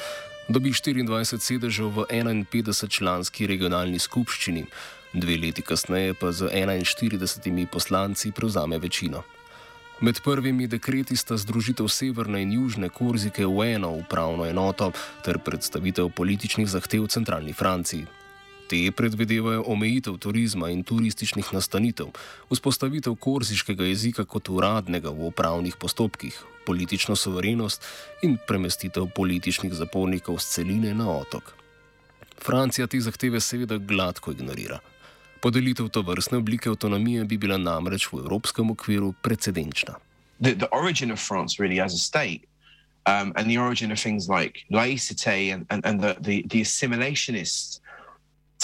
dobi 0.50 0.74
24 0.74 1.38
sedežev 1.38 1.94
v 1.94 2.06
51-članski 2.10 3.46
regionalni 3.46 4.02
skupščini, 4.02 4.66
dve 5.14 5.38
leti 5.46 5.62
kasneje 5.62 6.18
pa 6.18 6.34
z 6.34 6.50
41 6.50 7.70
poslanci 7.70 8.34
prevzame 8.34 8.82
večino. 8.82 9.22
Med 10.02 10.18
prvimi 10.26 10.66
dekreti 10.66 11.14
sta 11.14 11.38
združitev 11.38 11.86
severne 11.86 12.42
in 12.42 12.58
južne 12.58 12.90
Korzike 12.90 13.46
v 13.46 13.78
eno 13.78 13.94
upravno 13.94 14.42
enoto 14.42 14.90
ter 15.22 15.38
predstavitev 15.38 16.10
političnih 16.10 16.66
zahtev 16.66 17.06
centralni 17.06 17.54
Franciji. 17.54 18.25
Te 18.66 18.90
predvidevajo 18.90 19.62
omejitev 19.66 20.16
turizma 20.18 20.70
in 20.74 20.82
turističnih 20.82 21.52
nastanitev, 21.54 22.08
vzpostavitev 22.50 23.14
korziškega 23.14 23.86
jezika 23.86 24.24
kot 24.24 24.48
uradnega 24.48 25.10
v 25.10 25.28
upravnih 25.30 25.76
postopkih, 25.78 26.34
politično 26.66 27.16
soverenost 27.16 27.86
in 28.22 28.38
premestitev 28.48 29.06
političnih 29.14 29.72
zapornikov 29.72 30.38
z 30.42 30.56
celine 30.56 30.94
na 30.94 31.06
otok. 31.10 31.54
Francija 32.42 32.86
te 32.86 33.00
zahteve 33.00 33.40
seveda 33.40 33.78
gladko 33.78 34.34
ignorira. 34.34 34.80
Podelitev 35.40 35.88
to 35.88 36.02
vrstne 36.02 36.38
oblike 36.38 36.68
avtonomije 36.68 37.24
bi 37.24 37.38
bila 37.38 37.56
namreč 37.56 38.08
v 38.12 38.18
evropskem 38.18 38.70
okviru 38.70 39.14
precedenčna. 39.22 39.94
The, 40.40 40.54
the 40.54 40.68
origin 40.72 41.12
of 41.12 41.20
France 41.20 41.62
really 41.62 41.80
as 41.80 41.94
a 41.94 41.98
state 41.98 42.42
um, 43.06 43.32
and 43.36 43.46
the 43.46 43.58
origin 43.58 43.92
of 43.92 43.98
things 43.98 44.28
like 44.28 44.66
laïcité 44.70 45.54
and, 45.54 45.66
and, 45.70 45.86
and 45.86 46.00
the, 46.02 46.16
the, 46.20 46.42
the 46.48 46.60
assimilationists 46.60 47.80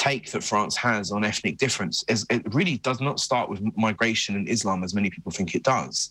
take 0.03 0.33
that 0.33 0.43
France 0.43 0.77
has 0.77 1.13
on 1.13 1.25
ethnic 1.25 1.59
difference 1.59 2.05
is 2.09 2.27
it 2.29 2.43
really 2.53 2.79
does 2.79 3.01
not 3.01 3.21
start 3.21 3.49
with 3.49 3.61
migration 3.77 4.35
and 4.35 4.49
Islam 4.49 4.83
as 4.83 4.95
many 4.95 5.09
people 5.11 5.31
think 5.31 5.55
it 5.55 5.63
does. 5.63 6.11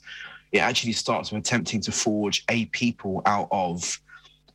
It 0.54 0.60
actually 0.60 0.94
starts 0.94 1.30
with 1.30 1.42
attempting 1.42 1.82
to 1.82 1.92
forge 1.92 2.46
a 2.50 2.68
people 2.68 3.22
out 3.26 3.50
of 3.52 4.00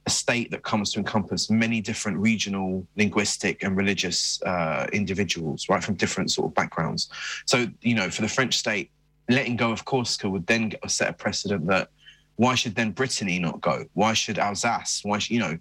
a 0.07 0.11
state 0.11 0.51
that 0.53 0.63
comes 0.63 0.91
to 0.93 1.01
encompass 1.01 1.51
many 1.51 1.83
different 1.83 2.17
regional, 2.17 2.87
linguistic, 2.97 3.63
and 3.63 3.77
religious 3.77 4.41
uh, 4.43 4.87
individuals, 4.95 5.69
right, 5.69 5.85
from 5.85 5.97
different 5.97 6.31
sort 6.31 6.47
of 6.49 6.55
backgrounds. 6.55 7.11
So, 7.45 7.67
you 7.83 7.95
know, 7.95 8.09
for 8.09 8.23
the 8.23 8.29
French 8.29 8.57
state, 8.57 8.91
letting 9.29 9.57
go 9.57 9.71
of 9.71 9.85
Corsica 9.85 10.31
would 10.31 10.47
then 10.47 10.73
set 10.87 11.11
a 11.11 11.13
precedent 11.13 11.67
that 11.67 11.89
why 12.37 12.55
should 12.55 12.75
then 12.75 12.93
Brittany 12.93 13.39
not 13.39 13.61
go? 13.61 13.85
Why 13.93 14.15
should 14.15 14.39
Alsace? 14.39 15.01
Why 15.03 15.19
should, 15.19 15.33
you 15.33 15.41
know, 15.41 15.59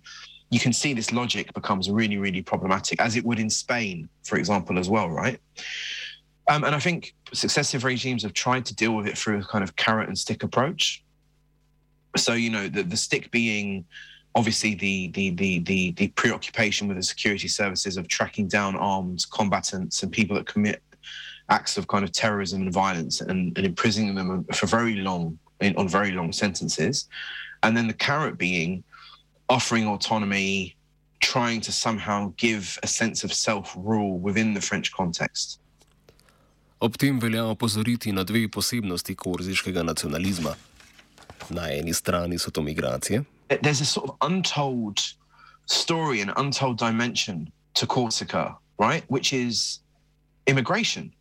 you 0.50 0.60
can 0.60 0.74
see 0.74 0.94
this 0.94 1.12
logic 1.12 1.54
becomes 1.54 1.90
really, 1.90 2.18
really 2.18 2.42
problematic, 2.42 3.02
as 3.02 3.16
it 3.16 3.26
would 3.26 3.40
in 3.40 3.50
Spain, 3.50 4.08
for 4.24 4.38
example, 4.38 4.78
as 4.78 4.90
well, 4.90 5.10
right? 5.10 5.40
Um, 6.48 6.64
and 6.64 6.76
I 6.76 6.80
think 6.80 7.16
successive 7.34 7.84
regimes 7.84 8.24
have 8.24 8.34
tried 8.34 8.66
to 8.68 8.76
deal 8.76 8.96
with 8.96 9.08
it 9.08 9.18
through 9.18 9.40
a 9.40 9.44
kind 9.44 9.64
of 9.64 9.76
carrot 9.76 10.08
and 10.08 10.18
stick 10.18 10.44
approach. 10.44 11.04
So, 12.16 12.34
you 12.34 12.50
know, 12.50 12.68
the, 12.68 12.84
the 12.84 12.98
stick 12.98 13.32
being 13.32 13.86
obviously 14.36 14.76
the, 14.76 15.08
the, 15.10 15.32
the, 15.32 15.60
the, 15.60 15.92
the 15.92 16.08
preoccupation 16.10 16.88
with 16.88 16.98
the 16.98 17.04
security 17.04 17.48
services 17.48 17.98
of 17.98 18.08
tracking 18.08 18.48
down 18.48 18.76
armed 18.76 19.26
combatants 19.32 20.04
and 20.04 20.12
people 20.12 20.36
that 20.36 20.46
commit 20.46 20.84
acts 21.50 21.78
of 21.78 21.88
kind 21.88 22.04
of 22.04 22.12
terrorism 22.12 22.62
and 22.62 22.74
violence 22.74 23.22
and, 23.22 23.58
and 23.58 23.66
imprisoning 23.66 24.14
them 24.14 24.46
for 24.54 24.68
very 24.68 24.96
long, 24.96 25.40
on 25.78 25.88
very 25.88 26.12
long 26.12 26.32
sentences. 26.32 27.08
And 27.64 27.76
then 27.76 27.88
the 27.88 27.94
carrot 27.94 28.38
being 28.38 28.84
offering 29.50 29.88
autonomy, 29.88 30.76
trying 31.20 31.62
to 31.62 31.72
somehow 31.72 32.34
give 32.38 32.80
a 32.84 32.88
sense 32.88 33.24
of 33.24 33.34
self 33.34 33.76
rule 33.78 34.20
within 34.20 34.54
the 34.54 34.62
French 34.62 34.92
context. 34.92 35.60
Ob 36.82 36.98
tem 36.98 37.20
velja 37.20 37.46
opozoriti 37.46 38.12
na 38.14 38.24
dve 38.24 38.48
posebnosti 38.48 39.16
korziškega 39.16 39.84
nacionalizma. 39.84 40.56
Na 41.50 41.62
eni 41.70 41.94
strani 41.94 42.40
so 42.40 42.52
to 42.52 42.62
migracije. 42.62 43.26
There's 43.62 43.82
a 43.82 43.86
sort 43.86 44.10
of 44.10 44.16
untold 44.22 45.00
story 45.66 46.22
and 46.22 46.32
untold 46.38 46.78
dimension 46.78 47.52
to 47.76 47.86
Corsica, 47.88 48.58
right? 48.80 49.04
Which 49.08 49.34
is 49.34 49.80
immigration. 50.48 51.14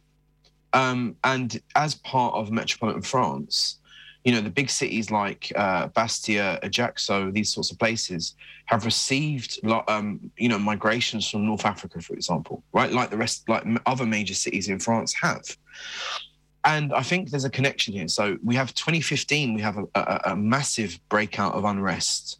Um, 0.73 1.17
and 1.23 1.61
as 1.77 1.95
part 1.95 2.35
of 2.35 2.51
metropolitan 2.51 3.03
France, 3.03 3.79
you 4.25 4.33
know, 4.33 4.41
the 4.41 4.51
big 4.51 4.71
cities 4.71 5.11
like 5.11 5.53
uh, 5.55 5.89
Bastia, 5.89 6.59
Ajaccio, 6.63 7.31
these 7.31 7.53
sorts 7.53 7.71
of 7.71 7.79
places 7.79 8.35
have 8.67 8.87
received, 8.87 9.61
um, 9.87 10.31
you 10.39 10.49
know, 10.49 10.59
migrations 10.59 11.29
from 11.29 11.45
North 11.45 11.67
Africa, 11.67 12.01
for 12.01 12.15
example, 12.15 12.63
right? 12.73 12.91
Like 12.91 13.11
the 13.11 13.19
rest, 13.19 13.47
like 13.49 13.65
other 13.85 14.07
major 14.07 14.33
cities 14.33 14.69
in 14.69 14.79
France 14.79 15.13
have. 15.21 15.45
And 16.65 16.95
I 16.95 17.03
think 17.03 17.31
there's 17.31 17.45
a 17.45 17.51
connection 17.51 17.93
here. 17.93 18.09
So 18.09 18.39
we 18.43 18.55
have 18.55 18.73
2015, 18.73 19.53
we 19.53 19.61
have 19.61 19.77
a, 19.77 19.85
a, 19.95 20.21
a 20.33 20.37
massive 20.37 20.99
breakout 21.11 21.53
of 21.53 21.65
unrest 21.65 22.39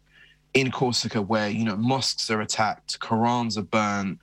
in 0.55 0.71
Corsica 0.71 1.21
where, 1.21 1.49
you 1.49 1.65
know, 1.65 1.75
mosques 1.75 2.31
are 2.31 2.41
attacked, 2.41 2.99
Korans 2.99 3.57
are 3.57 3.61
burnt, 3.61 4.17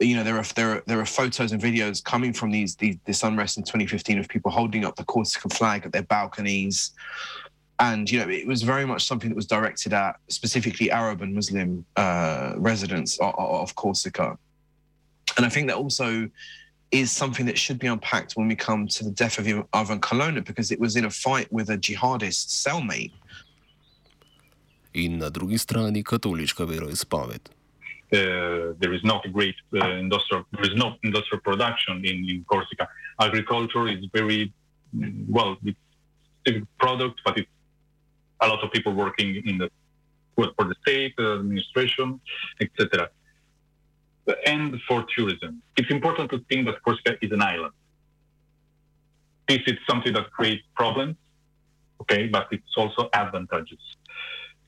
you 0.00 0.16
know 0.16 0.24
there 0.24 0.36
are 0.36 0.44
there 0.54 0.70
are 0.72 0.82
there 0.86 1.00
are 1.00 1.06
photos 1.06 1.52
and 1.52 1.62
videos 1.62 2.02
coming 2.02 2.32
from 2.32 2.50
these, 2.50 2.76
these 2.76 2.96
this 3.04 3.22
unrest 3.22 3.56
in 3.56 3.62
2015 3.62 4.18
of 4.18 4.28
people 4.28 4.50
holding 4.50 4.84
up 4.84 4.96
the 4.96 5.04
Corsican 5.04 5.50
flag 5.50 5.86
at 5.86 5.92
their 5.92 6.02
balconies 6.02 6.92
and 7.78 8.10
you 8.10 8.18
know 8.18 8.28
it 8.28 8.46
was 8.46 8.62
very 8.62 8.84
much 8.84 9.06
something 9.06 9.30
that 9.30 9.36
was 9.36 9.46
directed 9.46 9.92
at 9.92 10.16
specifically 10.28 10.90
Arab 10.90 11.22
and 11.22 11.34
Muslim 11.34 11.84
uh, 11.96 12.54
residents 12.56 13.18
of, 13.18 13.34
of 13.38 13.74
Corsica 13.76 14.36
and 15.36 15.46
I 15.46 15.48
think 15.48 15.68
that 15.68 15.76
also 15.76 16.28
is 16.90 17.10
something 17.10 17.46
that 17.46 17.58
should 17.58 17.78
be 17.78 17.88
unpacked 17.88 18.36
when 18.36 18.46
we 18.46 18.54
come 18.54 18.86
to 18.86 19.04
the 19.04 19.10
death 19.10 19.38
of 19.38 19.46
Ivan 19.72 20.00
Colonna 20.00 20.40
because 20.42 20.70
it 20.70 20.78
was 20.78 20.94
in 20.96 21.04
a 21.04 21.10
fight 21.10 21.52
with 21.52 21.70
a 21.70 21.76
jihadist 21.76 22.48
cellmate. 22.64 23.10
In 24.92 25.18
na 25.18 25.28
drugi 25.28 25.58
strani 25.58 26.04
katoliška 26.04 26.64
veroizpoved. 26.66 27.50
Uh, 28.14 28.74
there 28.78 28.92
is 28.92 29.02
not 29.02 29.26
a 29.26 29.28
great 29.28 29.56
uh, 29.74 29.88
industrial 30.06 30.44
there 30.52 30.70
is 30.70 30.76
no 30.76 30.94
industrial 31.02 31.40
production 31.40 31.96
in, 32.04 32.16
in 32.30 32.44
Corsica. 32.48 32.86
Agriculture 33.18 33.88
is 33.88 34.04
very 34.12 34.52
well 35.28 35.56
it's 35.64 35.78
a 36.46 36.52
product, 36.78 37.20
but 37.24 37.36
it's 37.38 37.50
a 38.40 38.46
lot 38.46 38.62
of 38.62 38.70
people 38.70 38.92
working 38.92 39.42
in 39.46 39.58
the 39.58 39.68
for 40.36 40.64
the 40.70 40.76
state 40.82 41.14
uh, 41.18 41.40
administration, 41.40 42.20
etc. 42.60 43.08
And 44.46 44.80
for 44.86 45.04
tourism, 45.16 45.62
it's 45.76 45.90
important 45.90 46.30
to 46.32 46.38
think 46.48 46.66
that 46.66 46.76
Corsica 46.84 47.16
is 47.20 47.32
an 47.32 47.42
island. 47.42 47.74
This 49.48 49.62
is 49.66 49.76
something 49.88 50.12
that 50.12 50.30
creates 50.30 50.62
problems, 50.76 51.16
okay, 52.02 52.28
but 52.28 52.46
it's 52.52 52.76
also 52.76 53.08
advantages 53.12 53.82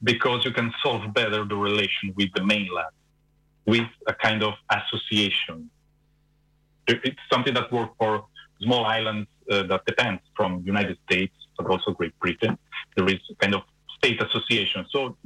because 0.02 0.44
you 0.44 0.52
can 0.52 0.72
solve 0.82 1.12
better 1.14 1.44
the 1.44 1.56
relation 1.56 2.12
with 2.16 2.30
the 2.34 2.44
mainland 2.44 2.94
with 3.66 3.88
a 4.06 4.14
kind 4.14 4.42
of 4.42 4.54
association. 4.70 5.70
It's 6.86 7.18
something 7.32 7.54
that 7.54 7.72
works 7.72 7.94
for 7.98 8.26
small 8.62 8.84
islands 8.84 9.28
uh, 9.50 9.64
that 9.64 9.84
depend 9.86 10.20
from 10.36 10.62
United 10.64 10.96
States, 11.06 11.34
but 11.56 11.66
also 11.66 11.90
Great 11.92 12.16
Britain. 12.20 12.56
There 12.96 13.08
is 13.08 13.20
kind 13.40 13.54
of 13.54 13.62
state 13.98 14.22
association. 14.22 14.86
So 14.90 15.16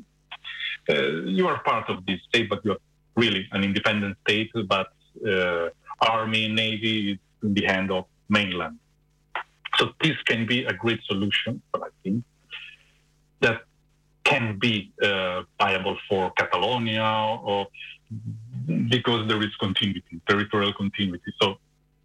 uh, 0.88 0.94
you 1.38 1.46
are 1.48 1.62
part 1.62 1.90
of 1.90 2.06
this 2.06 2.20
state, 2.28 2.48
but 2.48 2.64
you're 2.64 2.78
really 3.16 3.46
an 3.52 3.62
independent 3.62 4.16
state, 4.24 4.50
but 4.66 4.88
uh, 5.28 5.68
army, 6.00 6.48
navy 6.48 7.12
is 7.12 7.18
in 7.42 7.54
the 7.54 7.64
hand 7.66 7.90
of 7.90 8.06
mainland. 8.28 8.78
So 9.76 9.90
this 10.02 10.16
can 10.24 10.46
be 10.46 10.64
a 10.64 10.72
great 10.72 11.00
solution, 11.04 11.62
but 11.72 11.82
I 11.82 11.88
think, 12.02 12.24
that 13.40 13.62
can 14.24 14.58
be 14.58 14.92
uh, 15.02 15.42
viable 15.58 15.96
for 16.08 16.30
Catalonia 16.32 17.38
or 17.42 17.66
because 18.88 19.28
there 19.28 19.42
is 19.42 19.54
continuity, 19.56 20.20
territorial 20.28 20.72
continuity. 20.72 21.32
So 21.40 21.58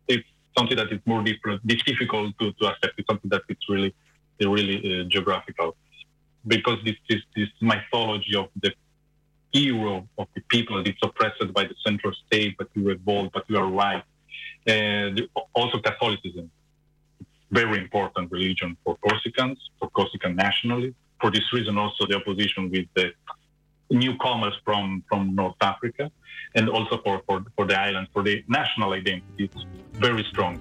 it's 0.08 0.28
something 0.58 0.78
that 0.78 0.92
is 0.92 1.00
more 1.06 1.24
different, 1.24 1.66
difficult 1.68 2.38
to, 2.40 2.52
to 2.54 2.66
accept. 2.68 2.94
It's 2.98 3.08
something 3.08 3.30
that 3.30 3.44
it's 3.50 3.68
really, 3.70 3.94
really 4.40 5.02
uh, 5.02 5.04
geographical, 5.06 5.76
because 6.48 6.78
this 6.86 6.96
is 7.10 7.22
this 7.36 7.50
mythology 7.62 8.36
of 8.36 8.50
the 8.62 8.72
hero 9.52 10.08
of 10.18 10.28
the 10.36 10.42
people 10.50 10.78
that 10.78 10.88
is 10.88 10.96
oppressed 11.02 11.54
by 11.54 11.64
the 11.64 11.76
central 11.86 12.14
state, 12.26 12.56
but 12.58 12.68
you 12.74 12.84
revolt, 12.84 13.32
but 13.34 13.44
you 13.50 13.58
are 13.58 13.68
right. 13.68 14.04
And 14.68 15.22
also 15.54 15.80
Catholicism, 15.80 16.52
very 17.52 17.78
important 17.80 18.32
religion 18.32 18.76
for 18.84 18.98
Corsicans, 19.06 19.58
for 19.80 19.90
Corsican 19.90 20.36
nationalists. 20.36 20.96
For 21.22 21.32
this 21.32 21.48
reason, 21.54 21.78
also 21.78 22.06
the 22.06 22.16
opposition 22.16 22.70
with 22.70 22.88
the 22.96 23.14
newcomers 23.90 24.54
from, 24.64 25.04
from 25.10 25.36
North 25.36 25.62
Africa 25.62 26.12
and 26.56 26.70
also 26.70 27.02
for, 27.04 27.22
for, 27.26 27.44
for 27.56 27.66
the 27.68 27.80
island, 27.80 28.08
for 28.14 28.24
the 28.24 28.44
national 28.48 28.94
identity. 28.94 29.46
It's 29.46 29.66
very 29.94 30.24
strong. 30.32 30.60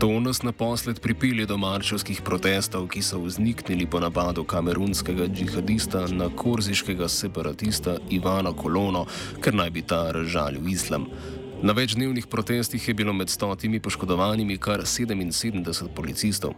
To 0.00 0.20
nas 0.20 0.42
naposled 0.42 1.00
pripelje 1.00 1.46
do 1.46 1.56
marčevskih 1.56 2.20
protestov, 2.20 2.84
ki 2.92 3.00
so 3.02 3.16
vzniknili 3.16 3.86
po 3.88 4.00
napadu 4.00 4.44
kamerunskega 4.44 5.24
džihadista 5.24 6.04
na 6.12 6.28
korziškega 6.28 7.08
separatista 7.08 7.96
Ivana 8.10 8.52
Kolono, 8.52 9.06
ker 9.40 9.56
naj 9.56 9.70
bi 9.70 9.82
ta 9.82 10.10
razžalil 10.12 10.68
islam. 10.68 11.08
Na 11.62 11.72
večdnevnih 11.72 12.26
protestih 12.26 12.88
je 12.88 12.94
bilo 12.94 13.12
med 13.12 13.30
stotimi 13.30 13.80
poškodovanimi 13.80 14.58
kar 14.58 14.80
77 14.80 15.88
policistov. 15.94 16.52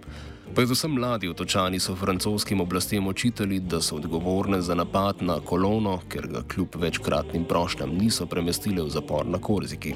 Predvsem 0.54 0.90
mladi 0.90 1.28
otočani 1.28 1.80
so 1.80 1.94
francoskim 1.96 2.60
oblastem 2.60 3.06
očitali, 3.06 3.60
da 3.60 3.80
so 3.80 3.96
odgovorne 3.96 4.60
za 4.60 4.74
napad 4.74 5.22
na 5.22 5.40
kolono, 5.40 6.00
ker 6.08 6.26
ga 6.26 6.42
kljub 6.42 6.68
večkratnim 6.74 7.44
prošnjam 7.44 7.94
niso 7.94 8.26
premestili 8.26 8.82
v 8.82 8.90
zapor 8.90 9.26
na 9.26 9.38
Korziki. 9.38 9.94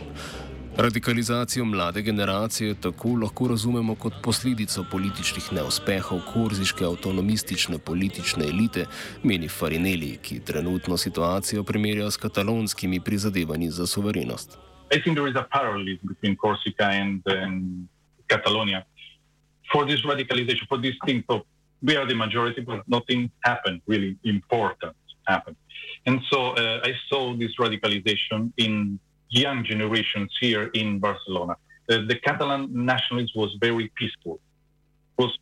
Radikalizacijo 0.76 1.64
mlade 1.64 2.02
generacije 2.02 2.74
tako 2.80 3.08
lahko 3.08 3.48
razumemo 3.48 3.94
kot 3.94 4.12
posledico 4.22 4.84
političnih 4.90 5.52
neuspehov 5.52 6.20
korziške 6.32 6.84
avtonomistične 6.84 7.78
politične 7.78 8.44
elite, 8.44 8.86
meni 9.22 9.48
Farinelli, 9.48 10.18
ki 10.22 10.40
trenutno 10.40 10.96
situacijo 10.96 11.64
primerja 11.64 12.10
s 12.10 12.16
katalonskimi 12.16 13.00
prizadevanji 13.00 13.70
za 13.70 13.86
suverenost. 13.86 14.71
I 14.92 15.00
think 15.00 15.16
there 15.16 15.26
is 15.26 15.36
a 15.36 15.46
parallel 15.50 15.96
between 16.06 16.36
Corsica 16.36 16.86
and, 16.86 17.22
and 17.26 17.88
Catalonia 18.28 18.84
for 19.72 19.86
this 19.86 20.02
radicalization, 20.02 20.66
for 20.68 20.78
this 20.78 20.94
thing. 21.06 21.24
So 21.30 21.46
we 21.82 21.96
are 21.96 22.06
the 22.06 22.14
majority, 22.14 22.60
but 22.60 22.86
nothing 22.88 23.30
happened 23.44 23.80
really 23.86 24.16
important 24.24 24.94
happened. 25.26 25.56
And 26.06 26.20
so 26.30 26.50
uh, 26.50 26.80
I 26.84 26.92
saw 27.08 27.34
this 27.36 27.52
radicalization 27.56 28.52
in 28.56 28.98
young 29.28 29.64
generations 29.64 30.30
here 30.40 30.64
in 30.74 30.98
Barcelona. 30.98 31.54
Uh, 31.88 31.98
the 32.06 32.16
Catalan 32.16 32.68
nationalism 32.72 33.32
was 33.36 33.56
very 33.60 33.90
peaceful. 33.94 34.40
It 35.18 35.22
was 35.22 35.38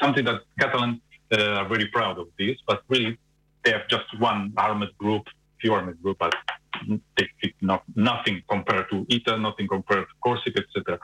something 0.00 0.24
that 0.24 0.40
Catalans 0.58 1.00
uh, 1.32 1.60
are 1.60 1.68
very 1.68 1.86
proud 1.88 2.18
of 2.18 2.28
this, 2.38 2.56
but 2.66 2.82
really 2.88 3.18
they 3.64 3.72
have 3.72 3.86
just 3.88 4.06
one 4.18 4.52
armed 4.56 4.90
group, 4.98 5.24
armed 5.68 6.00
group, 6.02 6.18
but 6.18 6.34
not, 7.60 7.82
nothing 7.94 8.42
compared 8.48 8.88
to 8.90 9.06
Italy, 9.08 9.40
nothing 9.40 9.68
compared 9.68 10.06
to 10.06 10.14
Corsica, 10.22 10.60
etc. 10.60 10.98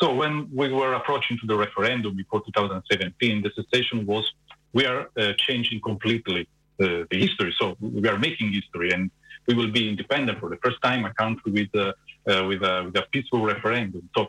So 0.00 0.14
when 0.14 0.48
we 0.54 0.72
were 0.72 0.94
approaching 0.94 1.38
to 1.40 1.46
the 1.46 1.56
referendum 1.56 2.16
before 2.16 2.40
2017, 2.44 3.42
the 3.42 3.50
sensation 3.54 4.06
was 4.06 4.32
we 4.72 4.86
are 4.86 5.10
uh, 5.16 5.32
changing 5.36 5.80
completely 5.80 6.48
uh, 6.80 7.02
the 7.10 7.18
history. 7.18 7.52
So 7.58 7.76
we 7.80 8.08
are 8.08 8.18
making 8.18 8.52
history, 8.52 8.92
and 8.92 9.10
we 9.48 9.54
will 9.54 9.72
be 9.72 9.88
independent 9.88 10.38
for 10.38 10.48
the 10.48 10.58
first 10.58 10.80
time, 10.82 11.04
a 11.04 11.12
country 11.14 11.50
with 11.52 11.74
uh, 11.74 11.92
uh 12.30 12.44
with, 12.46 12.62
a, 12.62 12.84
with 12.84 12.96
a 12.96 13.04
peaceful 13.10 13.42
referendum. 13.44 14.08
So 14.16 14.28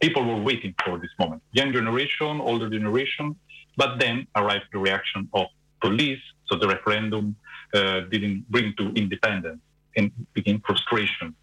people 0.00 0.24
were 0.24 0.42
waiting 0.50 0.74
for 0.84 0.98
this 0.98 1.14
moment. 1.18 1.42
Young 1.52 1.72
generation, 1.72 2.40
older 2.40 2.68
generation, 2.68 3.36
but 3.76 3.98
then 3.98 4.26
arrived 4.36 4.66
the 4.72 4.78
reaction 4.78 5.28
of 5.32 5.46
police. 5.80 6.22
So 6.48 6.58
the 6.58 6.68
referendum 6.68 7.36
Uh, 7.74 8.00
didn't 8.10 8.44
bring 8.50 8.74
to 8.76 8.92
independence 8.94 9.60
and 9.96 10.10
became 10.34 10.60
frustration. 10.60 11.34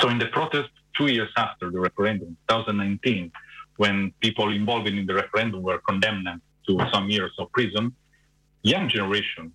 So 0.00 0.08
in 0.08 0.18
the 0.18 0.26
protest 0.26 0.70
two 0.96 1.08
years 1.08 1.30
after 1.36 1.70
the 1.70 1.80
referendum, 1.80 2.36
2019, 2.48 3.32
when 3.76 4.12
people 4.20 4.52
involved 4.52 4.86
in 4.86 5.06
the 5.06 5.14
referendum 5.14 5.62
were 5.62 5.78
condemned 5.88 6.28
to 6.68 6.78
some 6.92 7.08
years 7.10 7.32
of 7.38 7.50
prison, 7.52 7.92
young 8.62 8.88
generation 8.88 9.52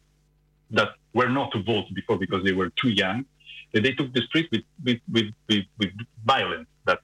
that 0.72 0.89
were 1.13 1.30
not 1.30 1.52
to 1.54 1.63
vote 1.63 1.86
before 1.94 2.18
because 2.18 2.44
they 2.44 2.52
were 2.52 2.70
too 2.82 2.89
young, 2.89 3.26
they 3.74 3.94
took 3.94 4.13
the 4.13 4.22
street 4.22 4.50
with, 4.52 4.63
with, 4.84 5.00
with, 5.12 5.34
with, 5.48 5.65
with 5.78 5.92
violence, 6.26 6.68
that 6.86 7.00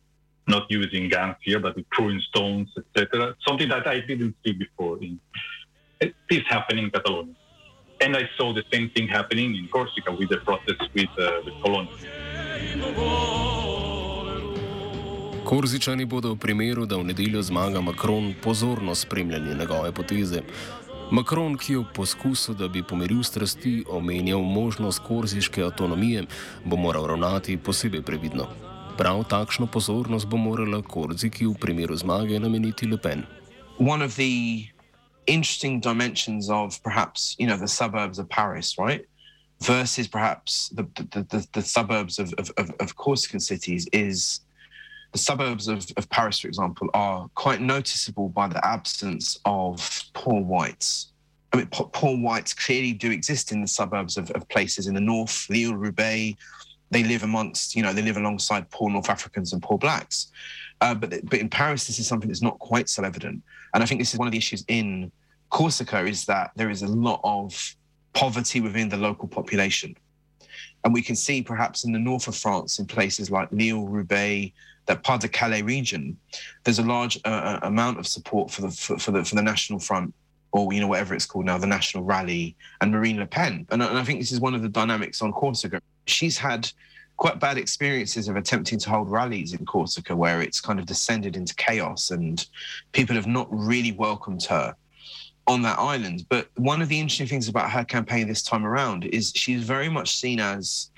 not 0.48 0.64
using 0.70 1.10
guns 1.10 1.36
here, 1.42 1.60
but 1.60 1.76
with 1.76 1.86
throwing 1.96 2.20
stones, 2.22 2.70
etc. 2.78 3.36
Something 3.48 3.70
that 3.70 3.88
I 3.88 4.00
didn't 4.02 4.36
see 4.46 4.54
before. 4.54 5.02
In, 5.02 5.20
eh, 6.02 6.10
this 6.30 6.44
happening 6.48 6.86
in 6.86 6.92
Catalonia. 6.92 7.36
And 8.02 8.16
I 8.16 8.28
saw 8.38 8.54
the 8.54 8.64
same 8.74 8.90
thing 8.90 9.08
happening 9.08 9.56
in 9.56 9.68
Corsica 9.68 10.12
with 10.12 10.30
the 10.30 10.38
protests 10.38 10.88
with, 10.94 11.14
uh, 11.18 11.46
with 11.46 11.56
Cologne. 11.64 11.88
Korzičani 15.46 16.06
bodo 16.06 16.34
v 16.34 16.38
primeru, 16.38 16.86
da 16.86 16.98
v 16.98 17.04
nedeljo 17.04 17.42
zmaga 17.42 17.82
Macron, 17.82 18.34
pozorno 18.44 18.96
spremljali 18.96 19.56
njegove 19.56 19.92
poteze. 19.92 20.42
Macron, 21.12 21.58
ki 21.58 21.74
je 21.74 21.80
v 21.80 21.86
poskusu, 21.94 22.54
da 22.54 22.68
bi 22.68 22.84
pomiril 22.84 23.24
strasti, 23.24 23.84
omenjal 23.90 24.42
možnost 24.42 25.00
korziške 25.06 25.64
avtonomije, 25.64 26.26
bo 26.66 26.76
moral 26.76 27.06
ravnati 27.08 27.58
posebej 27.58 28.02
previdno. 28.02 28.48
Prav 28.98 29.24
takšno 29.30 29.68
pozornost 29.68 30.26
bo 30.26 30.38
morala 30.38 30.82
Korziki 30.82 31.46
v 31.46 31.54
primeru 31.62 31.96
zmage 31.96 32.40
nameniti 32.40 32.88
Le 32.88 32.98
Pen. 32.98 33.24
One 33.78 34.06
of 34.06 34.16
the 34.16 34.75
interesting 35.28 35.80
dimensions 35.80 36.50
of 36.50 36.82
perhaps 36.84 37.36
you 37.40 37.48
know 37.48 37.58
the 37.58 37.68
suburbs 37.68 38.20
of 38.20 38.30
Paris, 38.30 38.78
right, 38.78 39.06
versus 39.62 40.08
perhaps 40.08 40.70
the 40.70 40.84
the, 40.96 41.24
the, 41.30 41.48
the 41.54 41.62
suburbs 41.62 42.20
of, 42.20 42.34
of, 42.38 42.52
of 42.80 42.96
Corsican 42.96 43.40
cities 43.40 43.88
is 43.94 44.42
the 45.16 45.20
suburbs 45.20 45.70
of, 45.70 45.88
of 45.96 46.10
Paris, 46.10 46.40
for 46.40 46.50
example, 46.50 46.90
are 46.94 47.30
quite 47.36 47.62
noticeable 47.62 48.28
by 48.28 48.50
the 48.50 48.66
absence 48.68 49.40
of 49.46 50.04
poor 50.14 50.42
whites. 50.42 51.14
I 51.54 51.58
mean, 51.58 51.68
poor 51.68 52.18
whites 52.18 52.54
clearly 52.54 52.92
do 52.92 53.12
exist 53.12 53.54
in 53.54 53.62
the 53.62 53.68
suburbs 53.68 54.18
of, 54.18 54.30
of 54.32 54.46
places 54.50 54.88
in 54.88 54.94
the 54.94 55.00
north, 55.00 55.48
Lille, 55.50 55.74
Roubaix. 55.74 56.36
They 56.92 57.04
live 57.04 57.24
amongst, 57.24 57.76
you 57.76 57.84
know, 57.84 57.94
they 57.94 58.02
live 58.02 58.18
alongside 58.18 58.70
poor 58.70 58.90
North 58.90 59.10
Africans 59.10 59.54
and 59.54 59.62
poor 59.62 59.78
blacks. 59.78 60.32
Uh, 60.82 60.94
but 60.94 61.14
but 61.26 61.40
in 61.40 61.50
Paris, 61.50 61.88
this 61.88 62.00
is 62.00 62.08
something 62.08 62.30
that's 62.30 62.42
not 62.42 62.60
quite 62.60 62.90
so 62.90 63.04
evident. 63.04 63.42
And 63.74 63.84
I 63.84 63.86
think 63.86 64.00
this 64.00 64.14
is 64.14 64.20
one 64.20 64.28
of 64.28 64.32
the 64.32 64.38
issues 64.38 64.64
in 64.68 65.12
Corsica 65.50 66.06
is 66.06 66.26
that 66.26 66.52
there 66.56 66.70
is 66.70 66.82
a 66.82 66.88
lot 66.88 67.22
of 67.24 67.76
poverty 68.14 68.62
within 68.62 68.90
the 68.90 68.98
local 68.98 69.28
population. 69.28 69.96
And 70.84 70.94
we 70.94 71.02
can 71.02 71.16
see 71.16 71.42
perhaps 71.42 71.84
in 71.84 71.92
the 71.92 72.00
north 72.00 72.28
of 72.28 72.36
France, 72.36 72.80
in 72.80 72.86
places 72.86 73.32
like 73.32 73.52
Lille, 73.52 73.88
Roubaix, 73.88 74.54
that 74.86 75.04
Pas 75.04 75.20
de 75.20 75.28
Calais 75.28 75.64
region, 75.64 76.18
there's 76.64 76.80
a 76.80 76.84
large 76.84 77.20
uh, 77.26 77.30
uh, 77.30 77.60
amount 77.64 77.98
of 77.98 78.06
support 78.06 78.52
for 78.52 78.62
the 78.62 78.70
for, 78.70 78.98
for, 79.00 79.12
the 79.12 79.24
for 79.24 79.36
the 79.36 79.42
National 79.42 79.80
Front, 79.80 80.14
or 80.56 80.72
you 80.72 80.80
know 80.80 80.88
whatever 80.88 81.14
it's 81.14 81.26
called 81.26 81.46
now, 81.46 81.58
the 81.58 81.68
National 81.68 82.06
Rally, 82.06 82.56
and 82.80 82.90
Marine 82.90 83.20
Le 83.20 83.26
Pen. 83.26 83.68
And, 83.72 83.84
and 83.84 83.98
I 83.98 84.04
think 84.06 84.22
this 84.22 84.32
is 84.32 84.40
one 84.40 84.56
of 84.56 84.62
the 84.62 84.70
dynamics 84.70 85.22
on 85.22 85.34
Corsica. 85.34 85.82
She's 86.08 86.38
had 86.38 86.72
quite 87.18 87.42
bad 87.42 87.58
experiences 87.58 88.30
of 88.30 88.38
attempting 88.38 88.80
to 88.80 88.90
hold 88.90 89.12
rallies 89.12 89.54
in 89.54 89.66
Corsica, 89.66 90.16
where 90.16 90.42
it's 90.42 90.62
kind 90.62 90.80
of 90.80 90.86
descended 90.86 91.36
into 91.36 91.54
chaos, 91.56 92.12
and 92.12 92.48
people 92.94 93.18
have 93.18 93.28
not 93.28 93.48
really 93.52 93.92
welcomed 93.92 94.44
her 94.46 94.74
on 95.46 95.62
that 95.64 95.78
island. 95.78 96.26
But 96.30 96.48
one 96.56 96.82
of 96.82 96.88
the 96.88 97.02
interesting 97.02 97.28
things 97.28 97.50
about 97.50 97.70
her 97.72 97.84
campaign 97.84 98.26
this 98.26 98.42
time 98.42 98.66
around 98.66 99.04
is 99.04 99.34
she's 99.36 99.64
very 99.64 99.90
much 99.90 100.16
seen 100.16 100.40
as 100.40 100.90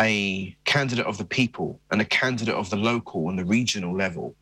a 0.00 0.56
candidate 0.64 1.06
of 1.06 1.18
the 1.18 1.24
people 1.24 1.80
and 1.90 2.00
a 2.00 2.04
candidate 2.04 2.54
of 2.54 2.70
the 2.70 2.76
local 2.76 3.30
and 3.30 3.38
the 3.38 3.44
regional 3.44 3.96
level. 3.96 4.36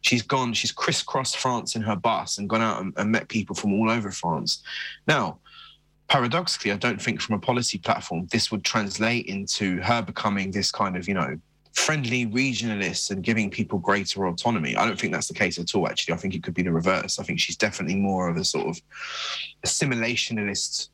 She's 0.00 0.22
gone, 0.22 0.52
she's 0.52 0.72
crisscrossed 0.72 1.36
France 1.36 1.74
in 1.74 1.82
her 1.82 1.96
bus 1.96 2.38
and 2.38 2.48
gone 2.48 2.62
out 2.62 2.80
and, 2.80 2.92
and 2.96 3.10
met 3.10 3.28
people 3.28 3.54
from 3.54 3.72
all 3.72 3.90
over 3.90 4.10
France. 4.10 4.62
Now, 5.06 5.38
paradoxically, 6.08 6.72
I 6.72 6.76
don't 6.76 7.00
think 7.00 7.20
from 7.20 7.34
a 7.34 7.38
policy 7.40 7.78
platform 7.78 8.26
this 8.30 8.50
would 8.50 8.64
translate 8.64 9.26
into 9.26 9.80
her 9.82 10.02
becoming 10.02 10.50
this 10.50 10.70
kind 10.70 10.96
of, 10.96 11.08
you 11.08 11.14
know, 11.14 11.38
friendly 11.72 12.26
regionalist 12.26 13.10
and 13.10 13.22
giving 13.22 13.50
people 13.50 13.78
greater 13.78 14.26
autonomy. 14.26 14.74
I 14.76 14.86
don't 14.86 14.98
think 14.98 15.12
that's 15.12 15.28
the 15.28 15.34
case 15.34 15.58
at 15.58 15.74
all, 15.74 15.88
actually. 15.88 16.14
I 16.14 16.16
think 16.16 16.34
it 16.34 16.42
could 16.42 16.54
be 16.54 16.62
the 16.62 16.72
reverse. 16.72 17.18
I 17.18 17.22
think 17.22 17.38
she's 17.38 17.56
definitely 17.56 17.96
more 17.96 18.28
of 18.28 18.36
a 18.36 18.44
sort 18.44 18.66
of 18.66 18.80
assimilationist 19.64 20.88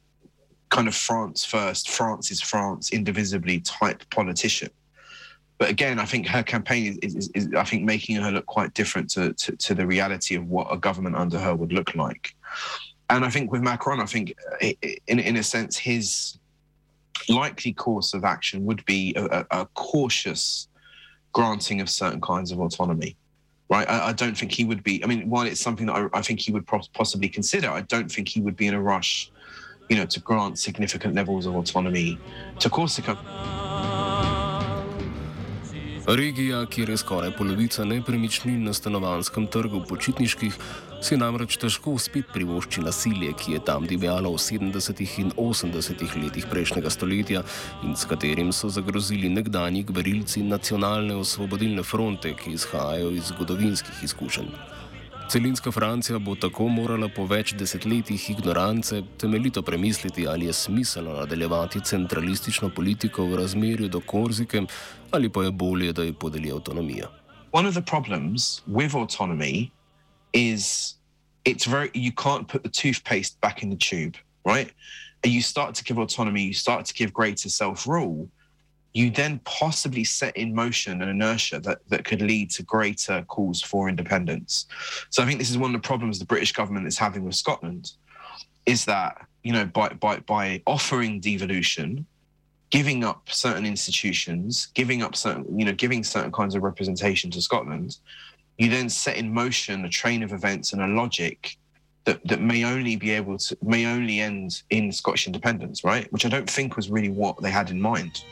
kind 0.71 0.89
of 0.89 0.95
France 0.95 1.45
first, 1.45 1.89
France 1.89 2.31
is 2.31 2.41
France, 2.41 2.93
indivisibly 2.93 3.61
type 3.61 4.03
politician. 4.11 4.71
But 5.59 5.71
again, 5.71 5.99
I 5.99 6.05
think 6.05 6.27
her 6.27 6.43
campaign 6.43 6.99
is, 7.03 7.15
is, 7.15 7.31
is 7.35 7.49
I 7.57 7.65
think, 7.65 7.85
making 7.85 8.17
her 8.17 8.31
look 8.31 8.47
quite 8.47 8.75
different 8.75 9.11
to, 9.11 9.33
to, 9.35 9.57
to, 9.57 9.75
the 9.75 9.87
reality 9.87 10.35
of 10.35 10.49
what 10.49 10.67
a 10.71 10.77
government 10.77 11.17
under 11.17 11.39
her 11.39 11.55
would 11.55 11.73
look 11.73 11.95
like. 11.95 12.35
And 13.11 13.25
I 13.25 13.31
think 13.31 13.53
with 13.53 13.63
Macron, 13.63 14.01
I 14.01 14.07
think, 14.07 14.35
uh, 14.63 14.73
in, 15.07 15.21
in 15.21 15.37
a 15.37 15.43
sense, 15.43 15.77
his 15.77 16.39
likely 17.29 17.73
course 17.73 18.15
of 18.15 18.25
action 18.25 18.65
would 18.65 18.85
be 18.85 19.15
a, 19.17 19.47
a 19.51 19.67
cautious 19.75 20.69
granting 21.33 21.81
of 21.81 21.89
certain 21.89 22.21
kinds 22.21 22.53
of 22.53 22.61
autonomy 22.61 23.17
right? 23.71 23.89
I, 23.89 24.09
I, 24.09 24.13
don't 24.13 24.37
think 24.37 24.53
he 24.53 24.67
would 24.67 24.85
be. 24.85 25.03
I 25.03 25.07
mean, 25.07 25.31
while 25.31 25.47
it's 25.47 25.61
something 25.61 25.87
that 25.87 25.95
I, 25.95 26.19
I 26.19 26.21
think 26.21 26.39
he 26.39 26.53
would 26.53 26.67
possibly 26.67 27.31
consider, 27.31 27.71
I 27.71 27.81
don't 27.81 28.13
think 28.13 28.29
he 28.29 28.43
would 28.43 28.57
be 28.57 28.67
in 28.67 28.75
a 28.75 28.81
rush 28.81 29.33
you 29.89 29.97
know, 29.97 30.07
to 30.07 30.21
grant 30.21 30.59
significant 30.59 31.15
levels 31.15 31.47
of 31.47 31.55
autonomy 31.55 32.19
to 32.59 32.71
Corsica. 32.71 33.19
Regija, 36.07 36.67
kjer 36.67 36.91
je 36.91 36.97
skoraj 36.97 37.31
polovica 37.37 37.85
nepremičnin 37.85 38.65
na 38.65 38.73
stanovanskem 38.73 39.47
trgu 39.47 39.81
počitniških, 39.89 40.57
si 41.01 41.17
namreč 41.17 41.57
težko 41.57 41.95
spet 41.99 42.29
privošči 42.33 42.85
nasilje, 42.85 43.31
ki 43.41 43.53
je 43.53 43.61
tam 43.65 43.87
divjalo 43.89 44.35
v 44.35 44.37
70. 44.37 45.01
in 45.21 45.33
80. 45.37 46.05
letih 46.23 46.45
prejšnjega 46.51 46.91
stoletja 46.91 47.43
in 47.83 47.97
s 47.97 48.05
katerim 48.05 48.53
so 48.53 48.69
zagrozili 48.69 49.33
nekdani 49.33 49.83
gverilci 49.83 50.43
nacionalne 50.43 51.17
osvobodilne 51.17 51.83
fronte, 51.83 52.35
ki 52.37 52.53
izhajajo 52.53 53.11
iz 53.11 53.33
zgodovinskih 53.33 54.05
izkušenj. 54.05 54.53
Celinska 55.31 55.73
Francija 55.73 56.19
bo 56.19 56.35
tako 56.35 56.69
morala 56.69 57.09
po 57.09 57.25
več 57.27 57.55
desetletjih 57.57 58.31
ignorance 58.31 59.03
temeljito 59.19 59.63
premisliti, 59.63 60.27
ali 60.29 60.47
je 60.47 60.53
smiselno 60.53 61.13
nadaljevati 61.13 61.81
centralistično 61.81 62.69
politiko 62.75 63.25
v 63.27 63.37
razmerju 63.37 63.89
do 63.89 64.01
Korzike 64.01 64.63
ali 65.11 65.29
pa 65.33 65.45
je 65.45 65.51
bolje, 65.51 65.93
da 65.93 66.03
ji 66.03 66.13
podeli 66.13 66.53
avtonomijo. 66.53 67.09
One 67.53 67.69
of 67.69 67.75
the 67.75 67.83
problems 67.83 68.63
with 68.67 68.95
autonomy 68.95 69.71
is 70.33 70.95
it's 71.45 71.67
very 71.67 71.91
you 71.95 72.13
can't 72.13 72.47
put 72.49 72.63
the 72.63 72.71
toothpaste 72.71 73.41
back 73.41 73.63
in 73.63 73.71
the 73.71 73.79
tube, 73.79 74.19
right? 74.45 74.73
And 75.25 75.33
you 75.33 75.43
start 75.43 75.75
to 75.77 75.83
give 75.85 76.01
autonomy, 76.01 76.43
you 76.43 76.55
start 76.55 76.87
to 76.87 76.93
give 76.95 77.13
greater 77.13 77.49
self-rule. 77.49 78.29
You 78.95 79.11
then 79.11 79.41
possibly 79.41 80.05
set 80.05 80.37
in 80.37 80.55
motion 80.55 81.03
an 81.03 81.09
inertia 81.09 81.59
that, 81.59 81.81
that 81.89 82.05
could 82.05 82.23
lead 82.23 82.49
to 82.49 82.63
greater 82.63 83.23
calls 83.23 83.61
for 83.61 83.89
independence. 83.89 84.67
So 85.11 85.23
I 85.23 85.27
think 85.27 85.41
this 85.41 85.51
is 85.51 85.59
one 85.59 85.75
of 85.75 85.83
the 85.83 85.87
problems 85.87 86.21
the 86.21 86.25
British 86.25 86.53
government 86.53 86.87
is 86.87 86.97
having 86.97 87.25
with 87.25 87.35
Scotland, 87.35 87.93
is 88.67 88.85
that 88.87 89.27
you 89.43 89.53
know 89.53 89.67
by 89.67 89.89
by 89.89 90.21
by 90.21 90.63
offering 90.67 91.21
devolution, 91.21 92.07
giving 92.71 93.05
up 93.05 93.29
certain 93.29 93.67
institutions, 93.67 94.69
giving 94.75 95.03
up 95.03 95.17
certain 95.17 95.59
you 95.59 95.65
know 95.65 95.73
giving 95.73 96.05
certain 96.05 96.33
kinds 96.33 96.55
of 96.55 96.63
representation 96.63 97.33
to 97.33 97.43
Scotland, 97.43 97.99
you 98.59 98.71
then 98.71 98.89
set 98.89 99.17
in 99.17 99.35
motion 99.35 99.85
a 99.85 99.89
train 99.89 100.23
of 100.23 100.33
events 100.33 100.73
and 100.73 100.81
a 100.81 100.87
logic 100.87 101.57
that, 102.05 102.25
that 102.29 102.41
may 102.41 102.65
only 102.65 102.95
be 102.95 103.11
able 103.11 103.39
to 103.39 103.59
may 103.61 103.87
only 103.87 104.21
end 104.21 104.63
in 104.71 104.93
Scottish 104.93 105.27
independence, 105.27 105.83
right? 105.83 106.11
Which 106.13 106.25
I 106.25 106.29
don't 106.29 106.49
think 106.49 106.77
was 106.77 106.91
really 106.91 107.11
what 107.11 107.43
they 107.43 107.51
had 107.51 107.71
in 107.71 107.81
mind. 107.81 108.23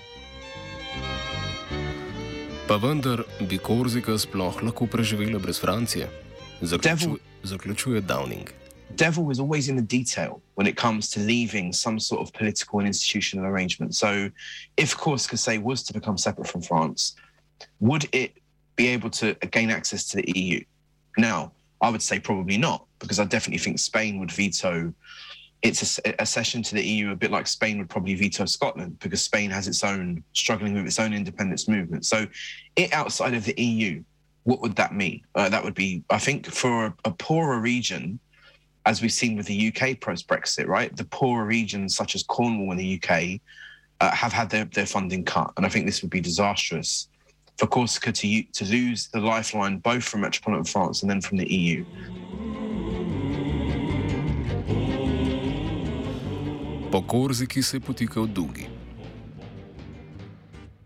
Pa 2.69 2.77
vendar 2.77 3.25
bi 3.41 3.59
Korzika 3.59 4.19
sploh 4.19 4.63
lahko 4.63 4.87
preživela 4.87 5.39
brez 5.39 5.61
Francije, 5.61 6.09
Zaključu, 6.63 7.19
zaključuje 7.43 8.01
Downing. 8.01 8.49
Devil 8.97 9.31
is 9.31 9.39
always 9.41 9.69
in 9.69 9.77
the 9.77 9.99
detail 9.99 10.41
when 10.55 10.67
it 10.67 10.77
comes 10.77 11.11
to 11.11 11.21
leaving 11.21 11.73
some 11.73 12.01
sort 12.01 12.21
of 12.21 12.33
political 12.33 12.79
and 12.79 12.87
institutional 12.87 13.47
arrangement. 13.47 13.95
So, 13.95 14.31
if 14.77 14.97
Corsica, 14.97 15.37
say, 15.37 15.59
was 15.59 15.83
to 15.83 15.93
become 15.93 16.19
separate 16.19 16.49
from 16.49 16.63
France, 16.63 17.15
would 17.81 18.09
it 18.13 18.33
be 18.77 18.89
able 18.89 19.11
to 19.11 19.35
gain 19.51 19.71
access 19.71 20.09
to 20.09 20.17
the 20.17 20.33
EU? 20.35 20.61
Now, 21.17 21.53
I 21.81 21.91
would 21.91 22.03
say 22.03 22.21
probably 22.21 22.59
not, 22.59 22.87
because 22.99 23.19
I 23.19 23.25
definitely 23.25 23.59
think 23.59 23.79
Spain 23.79 24.19
would 24.21 24.31
veto 24.31 24.95
it's 25.63 26.01
a, 26.05 26.23
a, 26.23 26.27
session 26.27 26.63
to 26.65 26.75
the 26.75 26.85
EU, 26.85 27.13
a 27.13 27.17
bit 27.17 27.31
like 27.31 27.47
Spain 27.47 27.79
would 27.79 27.89
probably 27.89 28.15
veto 28.15 28.45
Scotland 28.45 28.99
because 28.99 29.23
Spain 29.23 29.51
has 29.51 29.69
its 29.69 29.85
own 29.85 30.23
struggling 30.33 30.75
with 30.75 30.87
its 30.87 30.99
own 30.99 31.13
independence 31.13 31.69
movement. 31.69 32.05
So, 32.05 32.27
it 32.75 32.93
outside 32.93 33.35
of 33.35 33.45
the 33.45 33.55
EU, 33.63 34.03
what 34.43 34.61
would 34.61 34.75
that 34.77 34.95
mean? 34.95 35.23
Uh, 35.35 35.49
that 35.49 35.63
would 35.63 35.75
be, 35.75 36.03
I 36.11 36.19
think, 36.19 36.47
for 36.47 36.87
a, 36.87 36.95
a 37.05 37.11
poorer 37.13 37.61
region, 37.61 38.19
as 38.87 39.01
we've 39.01 39.13
seen 39.13 39.37
with 39.37 39.47
the 39.47 39.73
UK 39.73 40.01
post 40.01 40.27
Brexit, 40.27 40.67
right? 40.67 40.95
The 40.97 41.05
poorer 41.05 41.45
regions 41.45 41.95
such 41.95 42.17
as 42.17 42.25
Cornwall 42.25 42.73
in 42.73 42.79
the 42.79 43.01
UK 43.01 43.41
uh, 44.01 44.11
have 44.11 44.33
had 44.33 44.51
their, 44.51 44.65
their 44.65 44.87
funding 44.87 45.25
cut, 45.25 45.53
and 45.57 45.65
I 45.65 45.69
think 45.69 45.87
this 45.87 46.03
would 46.03 46.11
be 46.11 46.21
disastrous 46.21 47.09
for 47.59 47.67
Corsica 47.67 48.11
to 48.11 48.43
to 48.43 48.65
lose 48.65 49.09
the 49.09 49.21
lifeline 49.21 49.79
both 49.79 50.03
from 50.03 50.23
metropolitan 50.23 50.65
France 50.65 51.03
and 51.03 51.11
then 51.11 51.21
from 51.21 51.39
the 51.39 51.53
EU. 51.53 51.85
Po 56.93 57.03
Korziki 57.03 57.63
se 57.63 57.77
je 57.77 57.81
potikal 57.81 58.27
Dugi. 58.27 58.82